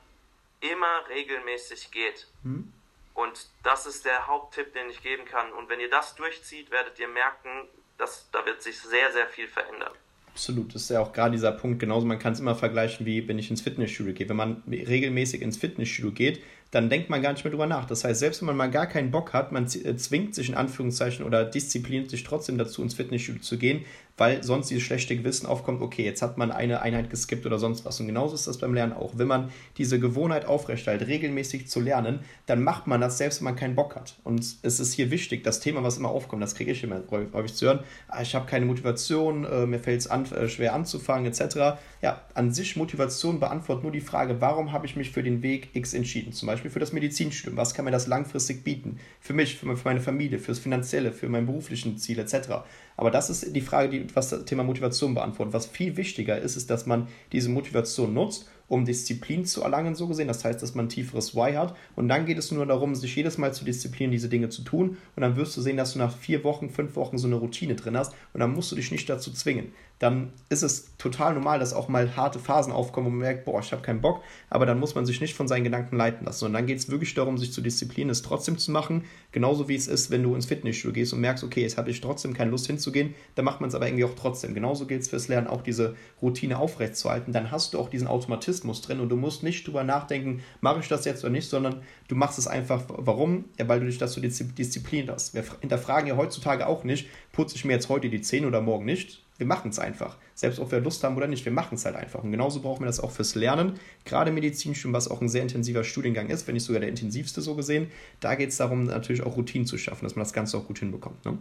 immer 0.60 1.08
regelmäßig 1.08 1.90
geht. 1.90 2.28
Mhm. 2.42 2.72
Und 3.14 3.48
das 3.62 3.86
ist 3.86 4.04
der 4.04 4.26
Haupttipp, 4.26 4.72
den 4.74 4.88
ich 4.90 5.02
geben 5.02 5.24
kann. 5.24 5.52
Und 5.52 5.68
wenn 5.68 5.80
ihr 5.80 5.90
das 5.90 6.14
durchzieht, 6.14 6.70
werdet 6.70 6.98
ihr 6.98 7.08
merken, 7.08 7.68
dass 7.98 8.30
da 8.30 8.44
wird 8.46 8.62
sich 8.62 8.78
sehr, 8.78 9.12
sehr 9.12 9.26
viel 9.26 9.48
verändern. 9.48 9.92
Absolut, 10.28 10.74
das 10.74 10.82
ist 10.82 10.90
ja 10.90 11.00
auch 11.00 11.12
gerade 11.12 11.32
dieser 11.32 11.52
Punkt. 11.52 11.80
Genauso, 11.80 12.06
man 12.06 12.18
kann 12.18 12.32
es 12.32 12.40
immer 12.40 12.54
vergleichen, 12.54 13.04
wie 13.04 13.26
wenn 13.26 13.38
ich 13.38 13.50
ins 13.50 13.60
Fitnessstudio 13.60 14.14
gehe. 14.14 14.28
Wenn 14.28 14.36
man 14.36 14.62
regelmäßig 14.68 15.42
ins 15.42 15.56
Fitnessstudio 15.56 16.12
geht, 16.12 16.42
dann 16.70 16.88
denkt 16.88 17.10
man 17.10 17.20
gar 17.20 17.32
nicht 17.32 17.44
mehr 17.44 17.50
drüber 17.50 17.66
nach. 17.66 17.84
Das 17.84 18.04
heißt, 18.04 18.20
selbst 18.20 18.40
wenn 18.40 18.46
man 18.46 18.56
mal 18.56 18.70
gar 18.70 18.86
keinen 18.86 19.10
Bock 19.10 19.32
hat, 19.32 19.50
man 19.50 19.64
äh, 19.64 19.96
zwingt 19.96 20.34
sich 20.34 20.48
in 20.48 20.54
Anführungszeichen 20.54 21.24
oder 21.24 21.44
diszipliniert 21.44 22.10
sich 22.10 22.22
trotzdem 22.22 22.58
dazu, 22.58 22.82
ins 22.82 22.94
Fitnessstudio 22.94 23.42
zu 23.42 23.58
gehen, 23.58 23.84
weil 24.20 24.42
sonst 24.42 24.68
dieses 24.68 24.84
schlechte 24.84 25.16
Gewissen 25.16 25.46
aufkommt, 25.46 25.80
okay, 25.80 26.04
jetzt 26.04 26.20
hat 26.20 26.36
man 26.36 26.52
eine 26.52 26.82
Einheit 26.82 27.08
geskippt 27.08 27.46
oder 27.46 27.58
sonst 27.58 27.86
was. 27.86 27.98
Und 28.00 28.06
genauso 28.06 28.34
ist 28.34 28.46
das 28.46 28.58
beim 28.58 28.74
Lernen 28.74 28.92
auch. 28.92 29.12
Wenn 29.16 29.28
man 29.28 29.48
diese 29.78 29.98
Gewohnheit 29.98 30.44
aufrechterhält, 30.44 31.06
regelmäßig 31.06 31.68
zu 31.68 31.80
lernen, 31.80 32.18
dann 32.44 32.62
macht 32.62 32.86
man 32.86 33.00
das 33.00 33.16
selbst, 33.16 33.40
wenn 33.40 33.46
man 33.46 33.56
keinen 33.56 33.76
Bock 33.76 33.96
hat. 33.96 34.16
Und 34.22 34.44
es 34.60 34.78
ist 34.78 34.92
hier 34.92 35.10
wichtig, 35.10 35.42
das 35.42 35.60
Thema, 35.60 35.82
was 35.82 35.96
immer 35.96 36.10
aufkommt, 36.10 36.42
das 36.42 36.54
kriege 36.54 36.72
ich 36.72 36.84
immer 36.84 37.00
häufig 37.32 37.54
zu 37.54 37.64
hören, 37.64 37.78
ah, 38.08 38.20
ich 38.20 38.34
habe 38.34 38.44
keine 38.44 38.66
Motivation, 38.66 39.44
äh, 39.44 39.64
mir 39.64 39.78
fällt 39.78 40.00
es 40.00 40.06
an, 40.06 40.30
äh, 40.32 40.50
schwer 40.50 40.74
anzufangen, 40.74 41.24
etc. 41.24 41.78
Ja, 42.02 42.20
an 42.34 42.52
sich 42.52 42.76
Motivation 42.76 43.40
beantwortet 43.40 43.84
nur 43.84 43.92
die 43.92 44.02
Frage, 44.02 44.42
warum 44.42 44.72
habe 44.72 44.84
ich 44.84 44.96
mich 44.96 45.12
für 45.12 45.22
den 45.22 45.42
Weg 45.42 45.70
X 45.72 45.94
entschieden? 45.94 46.34
Zum 46.34 46.46
Beispiel 46.46 46.70
für 46.70 46.78
das 46.78 46.92
Medizinstudium. 46.92 47.56
Was 47.56 47.72
kann 47.72 47.86
mir 47.86 47.90
das 47.90 48.06
langfristig 48.06 48.64
bieten? 48.64 48.98
Für 49.18 49.32
mich, 49.32 49.56
für 49.56 49.66
meine 49.66 50.00
Familie, 50.00 50.38
fürs 50.38 50.58
Finanzielle, 50.58 51.10
für 51.10 51.30
mein 51.30 51.46
beruflichen 51.46 51.96
Ziel, 51.96 52.18
etc. 52.18 52.64
Aber 52.96 53.10
das 53.10 53.30
ist 53.30 53.54
die 53.54 53.60
Frage, 53.60 53.88
die 53.88 54.06
was 54.14 54.30
das 54.30 54.44
Thema 54.44 54.62
Motivation 54.62 55.14
beantwortet. 55.14 55.54
Was 55.54 55.66
viel 55.66 55.96
wichtiger 55.96 56.38
ist, 56.38 56.56
ist, 56.56 56.70
dass 56.70 56.86
man 56.86 57.08
diese 57.32 57.48
Motivation 57.48 58.12
nutzt, 58.12 58.48
um 58.68 58.84
Disziplin 58.84 59.44
zu 59.44 59.62
erlangen, 59.62 59.94
so 59.94 60.06
gesehen. 60.06 60.28
Das 60.28 60.44
heißt, 60.44 60.62
dass 60.62 60.74
man 60.74 60.86
ein 60.86 60.90
tieferes 60.90 61.34
Why 61.34 61.54
hat. 61.54 61.74
Und 61.96 62.08
dann 62.08 62.26
geht 62.26 62.38
es 62.38 62.52
nur 62.52 62.66
darum, 62.66 62.94
sich 62.94 63.16
jedes 63.16 63.38
Mal 63.38 63.52
zu 63.52 63.64
disziplinieren, 63.64 64.12
diese 64.12 64.28
Dinge 64.28 64.48
zu 64.48 64.62
tun. 64.62 64.96
Und 65.16 65.22
dann 65.22 65.36
wirst 65.36 65.56
du 65.56 65.60
sehen, 65.60 65.76
dass 65.76 65.94
du 65.94 65.98
nach 65.98 66.16
vier 66.16 66.44
Wochen, 66.44 66.70
fünf 66.70 66.94
Wochen 66.96 67.18
so 67.18 67.26
eine 67.26 67.36
Routine 67.36 67.74
drin 67.74 67.96
hast. 67.96 68.12
Und 68.32 68.40
dann 68.40 68.52
musst 68.54 68.70
du 68.70 68.76
dich 68.76 68.90
nicht 68.90 69.08
dazu 69.08 69.32
zwingen 69.32 69.72
dann 70.00 70.32
ist 70.48 70.62
es 70.62 70.96
total 70.96 71.34
normal, 71.34 71.58
dass 71.58 71.74
auch 71.74 71.88
mal 71.88 72.16
harte 72.16 72.38
Phasen 72.38 72.72
aufkommen, 72.72 73.06
wo 73.06 73.10
man 73.10 73.18
merkt, 73.18 73.44
boah, 73.44 73.60
ich 73.60 73.70
habe 73.70 73.82
keinen 73.82 74.00
Bock, 74.00 74.22
aber 74.48 74.64
dann 74.64 74.80
muss 74.80 74.94
man 74.94 75.04
sich 75.04 75.20
nicht 75.20 75.34
von 75.34 75.46
seinen 75.46 75.62
Gedanken 75.62 75.94
leiten 75.94 76.24
lassen. 76.24 76.46
Und 76.46 76.54
dann 76.54 76.66
geht 76.66 76.78
es 76.78 76.90
wirklich 76.90 77.12
darum, 77.12 77.36
sich 77.36 77.52
zu 77.52 77.60
disziplinieren, 77.60 78.08
es 78.08 78.22
trotzdem 78.22 78.56
zu 78.56 78.70
machen, 78.70 79.04
genauso 79.30 79.68
wie 79.68 79.74
es 79.74 79.88
ist, 79.88 80.10
wenn 80.10 80.22
du 80.22 80.34
ins 80.34 80.46
Fitnessstudio 80.46 80.94
gehst 80.94 81.12
und 81.12 81.20
merkst, 81.20 81.44
okay, 81.44 81.60
jetzt 81.60 81.76
habe 81.76 81.90
ich 81.90 82.00
trotzdem 82.00 82.32
keine 82.32 82.50
Lust 82.50 82.66
hinzugehen, 82.66 83.14
dann 83.34 83.44
macht 83.44 83.60
man 83.60 83.68
es 83.68 83.74
aber 83.74 83.88
irgendwie 83.88 84.04
auch 84.04 84.14
trotzdem. 84.16 84.54
Genauso 84.54 84.86
gilt 84.86 85.02
es 85.02 85.08
fürs 85.08 85.28
Lernen, 85.28 85.48
auch 85.48 85.60
diese 85.60 85.94
Routine 86.22 86.58
aufrechtzuerhalten. 86.58 87.34
Dann 87.34 87.50
hast 87.50 87.74
du 87.74 87.78
auch 87.78 87.90
diesen 87.90 88.08
Automatismus 88.08 88.80
drin 88.80 89.00
und 89.00 89.10
du 89.10 89.16
musst 89.16 89.42
nicht 89.42 89.66
drüber 89.66 89.84
nachdenken, 89.84 90.42
mache 90.62 90.80
ich 90.80 90.88
das 90.88 91.04
jetzt 91.04 91.22
oder 91.24 91.32
nicht, 91.32 91.50
sondern 91.50 91.82
du 92.08 92.14
machst 92.14 92.38
es 92.38 92.46
einfach, 92.46 92.84
warum? 92.88 93.44
Ja, 93.58 93.68
weil 93.68 93.80
du 93.80 93.86
dich 93.86 93.98
dazu 93.98 94.18
diszipliniert 94.20 95.10
hast. 95.10 95.34
Wir 95.34 95.44
hinterfragen 95.60 96.08
ja 96.08 96.16
heutzutage 96.16 96.66
auch 96.66 96.84
nicht, 96.84 97.06
putze 97.32 97.56
ich 97.56 97.66
mir 97.66 97.74
jetzt 97.74 97.90
heute 97.90 98.08
die 98.08 98.22
Zähne 98.22 98.46
oder 98.46 98.62
morgen 98.62 98.86
nicht 98.86 99.20
wir 99.40 99.46
machen 99.46 99.70
es 99.70 99.78
einfach. 99.78 100.18
Selbst 100.34 100.60
ob 100.60 100.70
wir 100.70 100.80
Lust 100.80 101.02
haben 101.02 101.16
oder 101.16 101.26
nicht, 101.26 101.44
wir 101.46 101.52
machen 101.52 101.74
es 101.74 101.86
halt 101.86 101.96
einfach. 101.96 102.22
Und 102.22 102.30
genauso 102.30 102.60
brauchen 102.60 102.82
wir 102.82 102.86
das 102.86 103.00
auch 103.00 103.10
fürs 103.10 103.34
Lernen. 103.34 103.80
Gerade 104.04 104.30
Medizinstudium, 104.30 104.92
was 104.92 105.10
auch 105.10 105.22
ein 105.22 105.30
sehr 105.30 105.42
intensiver 105.42 105.82
Studiengang 105.82 106.28
ist, 106.28 106.46
wenn 106.46 106.54
nicht 106.54 106.64
sogar 106.64 106.80
der 106.80 106.90
intensivste 106.90 107.40
so 107.40 107.56
gesehen, 107.56 107.90
da 108.20 108.34
geht 108.34 108.50
es 108.50 108.58
darum, 108.58 108.84
natürlich 108.84 109.22
auch 109.22 109.36
Routinen 109.36 109.66
zu 109.66 109.78
schaffen, 109.78 110.04
dass 110.04 110.14
man 110.14 110.24
das 110.24 110.34
Ganze 110.34 110.58
auch 110.58 110.66
gut 110.66 110.78
hinbekommt. 110.78 111.24
Ne? 111.24 111.38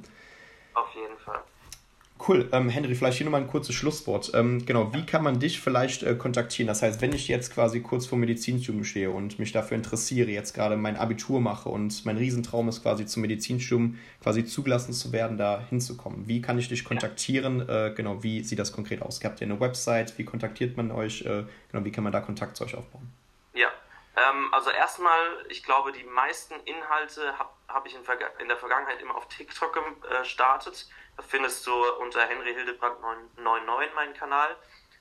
Auf 0.73 0.95
jeden 0.95 1.17
Fall. 1.17 1.41
Cool. 2.27 2.49
Ähm, 2.51 2.67
Henry, 2.67 2.95
vielleicht 2.95 3.17
hier 3.17 3.25
nochmal 3.25 3.41
ein 3.41 3.47
kurzes 3.47 3.75
Schlusswort. 3.75 4.31
Ähm, 4.33 4.65
genau, 4.65 4.93
wie 4.93 5.05
kann 5.05 5.23
man 5.23 5.39
dich 5.39 5.61
vielleicht 5.61 6.03
äh, 6.03 6.15
kontaktieren? 6.15 6.67
Das 6.67 6.81
heißt, 6.81 7.01
wenn 7.01 7.13
ich 7.13 7.29
jetzt 7.29 7.53
quasi 7.53 7.79
kurz 7.79 8.07
vor 8.07 8.17
Medizinstudium 8.17 8.83
stehe 8.83 9.09
und 9.09 9.39
mich 9.39 9.53
dafür 9.53 9.77
interessiere, 9.77 10.29
jetzt 10.29 10.53
gerade 10.53 10.75
mein 10.75 10.97
Abitur 10.97 11.39
mache 11.39 11.69
und 11.69 12.05
mein 12.05 12.17
Riesentraum 12.17 12.67
ist 12.67 12.83
quasi 12.83 13.05
zum 13.05 13.21
Medizinstudium 13.21 13.97
quasi 14.21 14.43
zugelassen 14.43 14.91
zu 14.91 15.13
werden, 15.13 15.37
da 15.37 15.61
hinzukommen. 15.69 16.27
Wie 16.27 16.41
kann 16.41 16.59
ich 16.59 16.67
dich 16.67 16.83
kontaktieren? 16.83 17.67
Äh, 17.69 17.93
genau, 17.95 18.21
wie 18.21 18.43
sieht 18.43 18.59
das 18.59 18.73
konkret 18.73 19.01
aus? 19.01 19.21
Habt 19.23 19.39
ihr 19.39 19.47
eine 19.47 19.59
Website? 19.61 20.17
Wie 20.17 20.25
kontaktiert 20.25 20.75
man 20.75 20.91
euch? 20.91 21.21
Äh, 21.21 21.45
genau, 21.71 21.85
wie 21.85 21.91
kann 21.91 22.03
man 22.03 22.11
da 22.11 22.19
Kontakt 22.19 22.57
zu 22.57 22.65
euch 22.65 22.75
aufbauen? 22.75 23.13
Ja, 23.53 23.69
ähm, 24.17 24.53
also 24.53 24.71
erstmal, 24.71 25.45
ich 25.47 25.63
glaube, 25.63 25.93
die 25.93 26.03
meisten 26.03 26.55
Inhalte 26.65 27.39
habe 27.39 27.49
hab 27.69 27.85
ich 27.85 27.95
in, 27.95 28.01
in, 28.41 28.47
der 28.49 28.57
Vergangenheit 28.57 29.01
immer 29.01 29.15
auf 29.15 29.27
TikTok 29.29 29.77
gestartet 30.19 30.73
das 30.73 31.08
findest 31.27 31.65
du 31.67 31.73
unter 31.95 32.25
Henry 32.25 32.53
Hildebrand 32.53 32.99
99 33.37 33.95
meinen 33.95 34.13
Kanal. 34.13 34.55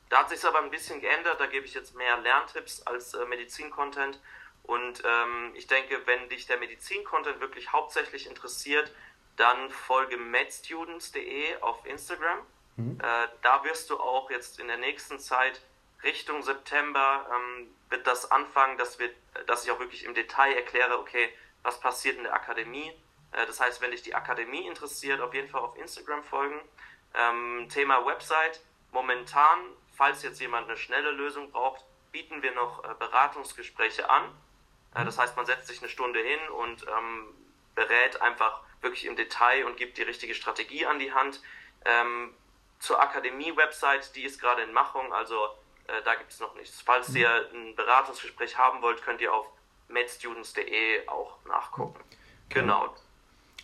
Da 0.09 0.18
hat 0.18 0.31
sich 0.31 0.44
aber 0.44 0.61
ein 0.61 0.70
bisschen 0.70 1.00
geändert. 1.00 1.40
Da 1.40 1.46
gebe 1.46 1.66
ich 1.66 1.74
jetzt 1.74 1.94
mehr 1.94 2.16
Lerntipps 2.18 2.83
als 2.83 3.14
äh, 3.14 3.24
Medizin-Content. 3.26 4.20
Und 4.62 5.02
ähm, 5.04 5.52
ich 5.54 5.66
denke, 5.66 6.07
wenn 6.07 6.28
dich 6.28 6.46
der 6.46 6.59
Medizin-Content 6.59 7.40
wirklich 7.40 7.72
hauptsächlich 7.72 8.26
interessiert, 8.26 8.92
dann 9.37 9.70
folge 9.70 10.16
medstudents.de 10.16 11.61
auf 11.61 11.85
Instagram. 11.87 12.38
Mhm. 12.76 12.98
Äh, 13.00 13.28
da 13.42 13.64
wirst 13.64 13.90
du 13.90 13.98
auch 13.98 14.31
jetzt 14.31 14.59
in 14.59 14.68
der 14.68 14.76
nächsten 14.76 15.18
Zeit 15.18 15.61
Richtung 16.02 16.42
September 16.42 17.26
ähm, 17.35 17.68
wird 17.90 18.07
das 18.07 18.31
anfangen, 18.31 18.78
dass, 18.78 18.98
wir, 18.98 19.11
dass 19.46 19.64
ich 19.64 19.70
auch 19.70 19.81
wirklich 19.81 20.04
im 20.04 20.14
Detail 20.14 20.54
erkläre, 20.54 20.98
okay, 20.98 21.33
was 21.62 21.81
passiert 21.81 22.16
in 22.16 22.24
der 22.24 22.35
Akademie, 22.35 22.92
das 23.32 23.60
heißt, 23.60 23.80
wenn 23.80 23.90
dich 23.90 24.02
die 24.02 24.14
Akademie 24.14 24.66
interessiert, 24.66 25.20
auf 25.20 25.34
jeden 25.34 25.48
Fall 25.48 25.60
auf 25.60 25.76
Instagram 25.76 26.22
folgen. 26.24 26.60
Ähm, 27.14 27.68
Thema 27.68 28.04
Website. 28.06 28.60
Momentan, 28.90 29.58
falls 29.96 30.22
jetzt 30.22 30.40
jemand 30.40 30.68
eine 30.68 30.76
schnelle 30.76 31.10
Lösung 31.10 31.50
braucht, 31.50 31.84
bieten 32.10 32.42
wir 32.42 32.52
noch 32.52 32.84
äh, 32.84 32.94
Beratungsgespräche 32.98 34.08
an. 34.08 34.24
Äh, 34.94 35.04
das 35.04 35.18
heißt, 35.18 35.36
man 35.36 35.46
setzt 35.46 35.68
sich 35.68 35.80
eine 35.80 35.88
Stunde 35.88 36.20
hin 36.20 36.40
und 36.50 36.86
ähm, 36.86 37.34
berät 37.74 38.20
einfach 38.22 38.62
wirklich 38.80 39.04
im 39.04 39.16
Detail 39.16 39.64
und 39.66 39.76
gibt 39.76 39.98
die 39.98 40.02
richtige 40.02 40.34
Strategie 40.34 40.86
an 40.86 40.98
die 40.98 41.12
Hand. 41.12 41.42
Ähm, 41.84 42.34
zur 42.78 43.00
Akademie-Website, 43.00 44.14
die 44.14 44.22
ist 44.24 44.40
gerade 44.40 44.62
in 44.62 44.72
Machung, 44.72 45.12
also 45.12 45.48
äh, 45.88 46.02
da 46.04 46.14
gibt 46.14 46.30
es 46.30 46.40
noch 46.40 46.54
nichts. 46.54 46.80
Falls 46.80 47.14
ihr 47.14 47.50
ein 47.52 47.74
Beratungsgespräch 47.74 48.56
haben 48.56 48.82
wollt, 48.82 49.02
könnt 49.02 49.20
ihr 49.20 49.32
auf 49.32 49.46
medstudents.de 49.88 51.08
auch 51.08 51.44
nachgucken. 51.44 52.02
Genau. 52.50 52.94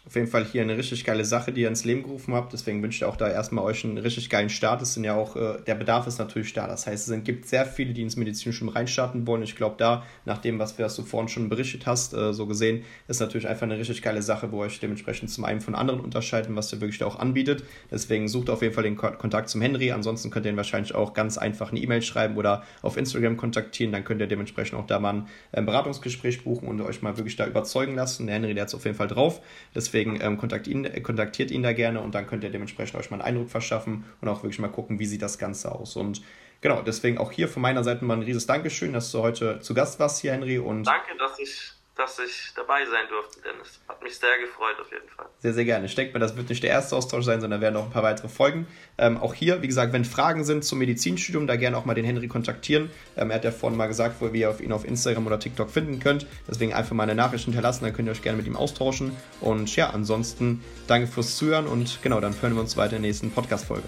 Auf 0.06 0.16
jeden 0.16 0.26
Fall 0.26 0.44
hier 0.44 0.60
eine 0.60 0.76
richtig 0.76 1.02
geile 1.06 1.24
Sache, 1.24 1.50
die 1.50 1.62
ihr 1.62 1.68
ins 1.68 1.86
Leben 1.86 2.02
gerufen 2.02 2.34
habt. 2.34 2.52
Deswegen 2.52 2.82
wünsche 2.82 2.96
ich 2.96 3.04
auch 3.04 3.16
da 3.16 3.26
erstmal 3.26 3.64
euch 3.64 3.84
einen 3.84 3.96
richtig 3.96 4.28
geilen 4.28 4.50
Start. 4.50 4.82
Es 4.82 4.92
sind 4.92 5.04
ja 5.04 5.14
auch, 5.14 5.34
äh, 5.34 5.62
der 5.66 5.76
Bedarf 5.76 6.06
ist 6.06 6.18
natürlich 6.18 6.52
da. 6.52 6.66
Das 6.66 6.86
heißt, 6.86 7.08
es 7.08 7.24
gibt 7.24 7.46
sehr 7.46 7.64
viele, 7.64 7.94
die 7.94 8.02
ins 8.02 8.16
Medizinstudium 8.16 8.76
reinstarten 8.76 9.26
wollen. 9.26 9.42
Ich 9.42 9.56
glaube, 9.56 9.76
da, 9.78 10.04
nach 10.26 10.36
dem, 10.36 10.58
was, 10.58 10.78
was 10.78 10.94
du 10.96 11.04
vorhin 11.04 11.28
schon 11.28 11.48
berichtet 11.48 11.86
hast, 11.86 12.12
äh, 12.12 12.34
so 12.34 12.44
gesehen, 12.44 12.84
ist 13.08 13.20
natürlich 13.20 13.48
einfach 13.48 13.62
eine 13.62 13.78
richtig 13.78 14.02
geile 14.02 14.20
Sache, 14.20 14.52
wo 14.52 14.58
euch 14.58 14.78
dementsprechend 14.78 15.30
zum 15.30 15.46
einen 15.46 15.62
von 15.62 15.74
anderen 15.74 16.00
unterscheiden, 16.00 16.54
was 16.54 16.70
ihr 16.70 16.82
wirklich 16.82 16.98
da 16.98 17.06
auch 17.06 17.18
anbietet. 17.18 17.64
Deswegen 17.90 18.28
sucht 18.28 18.50
auf 18.50 18.60
jeden 18.60 18.74
Fall 18.74 18.84
den 18.84 18.96
Ko 18.96 19.10
Kontakt 19.12 19.48
zum 19.48 19.62
Henry. 19.62 19.90
Ansonsten 19.90 20.28
könnt 20.28 20.44
ihr 20.44 20.52
ihn 20.52 20.58
wahrscheinlich 20.58 20.94
auch 20.94 21.14
ganz 21.14 21.38
einfach 21.38 21.70
eine 21.70 21.80
E-Mail 21.80 22.02
schreiben 22.02 22.36
oder 22.36 22.62
auf 22.82 22.98
Instagram 22.98 23.38
kontaktieren. 23.38 23.92
Dann 23.92 24.04
könnt 24.04 24.20
ihr 24.20 24.26
dementsprechend 24.26 24.78
auch 24.78 24.86
da 24.86 25.00
mal 25.00 25.24
ein 25.52 25.64
Beratungsgespräch 25.64 26.44
buchen 26.44 26.68
und 26.68 26.82
euch 26.82 27.00
mal 27.00 27.16
wirklich 27.16 27.36
da 27.36 27.46
überzeugen 27.46 27.94
lassen. 27.94 28.26
Der 28.26 28.34
Henry, 28.34 28.52
der 28.52 28.62
hat 28.62 28.68
es 28.68 28.74
auf 28.74 28.84
jeden 28.84 28.98
Fall 28.98 29.08
drauf. 29.08 29.40
Deswegen 29.74 29.93
ähm, 29.94 30.36
kontaktiert 30.38 30.74
ihn, 30.74 31.02
kontaktiert 31.02 31.50
ihn 31.50 31.62
da 31.62 31.72
gerne 31.72 32.00
und 32.00 32.14
dann 32.14 32.26
könnt 32.26 32.44
ihr 32.44 32.50
dementsprechend 32.50 32.98
euch 32.98 33.10
mal 33.10 33.16
einen 33.16 33.36
Eindruck 33.36 33.50
verschaffen 33.50 34.04
und 34.20 34.28
auch 34.28 34.42
wirklich 34.42 34.58
mal 34.58 34.68
gucken, 34.68 34.98
wie 34.98 35.06
sieht 35.06 35.22
das 35.22 35.38
Ganze 35.38 35.72
aus. 35.72 35.96
Und 35.96 36.22
genau, 36.60 36.82
deswegen 36.82 37.18
auch 37.18 37.32
hier 37.32 37.48
von 37.48 37.62
meiner 37.62 37.84
Seite 37.84 38.04
mal 38.04 38.14
ein 38.14 38.20
riesiges 38.20 38.46
Dankeschön, 38.46 38.92
dass 38.92 39.10
du 39.12 39.20
heute 39.20 39.60
zu 39.60 39.74
Gast 39.74 39.98
warst 40.00 40.20
hier, 40.20 40.32
Henry. 40.32 40.58
Und 40.58 40.84
Danke, 40.84 41.16
dass 41.18 41.38
ich 41.38 41.72
dass 41.96 42.18
ich 42.18 42.52
dabei 42.56 42.84
sein 42.86 43.08
durfte, 43.08 43.40
Dennis. 43.40 43.80
Hat 43.88 44.02
mich 44.02 44.16
sehr 44.16 44.38
gefreut, 44.38 44.76
auf 44.80 44.90
jeden 44.90 45.08
Fall. 45.08 45.26
Sehr, 45.38 45.52
sehr 45.52 45.64
gerne. 45.64 45.86
Ich 45.86 45.94
denke 45.94 46.12
mir, 46.12 46.18
das 46.18 46.36
wird 46.36 46.48
nicht 46.48 46.62
der 46.62 46.70
erste 46.70 46.96
Austausch 46.96 47.24
sein, 47.24 47.40
sondern 47.40 47.60
werden 47.60 47.74
noch 47.74 47.84
ein 47.84 47.92
paar 47.92 48.02
weitere 48.02 48.28
Folgen. 48.28 48.66
Ähm, 48.98 49.16
auch 49.16 49.32
hier, 49.32 49.62
wie 49.62 49.68
gesagt, 49.68 49.92
wenn 49.92 50.04
Fragen 50.04 50.44
sind 50.44 50.64
zum 50.64 50.78
Medizinstudium, 50.80 51.46
da 51.46 51.56
gerne 51.56 51.76
auch 51.76 51.84
mal 51.84 51.94
den 51.94 52.04
Henry 52.04 52.26
kontaktieren. 52.26 52.90
Ähm, 53.16 53.30
er 53.30 53.36
hat 53.36 53.44
ja 53.44 53.52
vorhin 53.52 53.76
mal 53.76 53.86
gesagt, 53.86 54.16
wo 54.20 54.26
ihr 54.26 54.60
ihn 54.60 54.72
auf 54.72 54.84
Instagram 54.84 55.26
oder 55.26 55.38
TikTok 55.38 55.70
finden 55.70 56.00
könnt. 56.00 56.26
Deswegen 56.48 56.74
einfach 56.74 56.94
mal 56.94 57.04
eine 57.04 57.14
Nachricht 57.14 57.44
hinterlassen, 57.44 57.84
dann 57.84 57.92
könnt 57.92 58.08
ihr 58.08 58.12
euch 58.12 58.22
gerne 58.22 58.38
mit 58.38 58.46
ihm 58.46 58.56
austauschen. 58.56 59.16
Und 59.40 59.74
ja, 59.76 59.90
ansonsten 59.90 60.64
danke 60.88 61.06
fürs 61.06 61.36
Zuhören 61.36 61.66
und 61.66 62.02
genau, 62.02 62.20
dann 62.20 62.34
hören 62.42 62.54
wir 62.54 62.60
uns 62.60 62.76
weiter 62.76 62.96
in 62.96 63.02
der 63.02 63.10
nächsten 63.10 63.30
Podcast-Folge. 63.30 63.86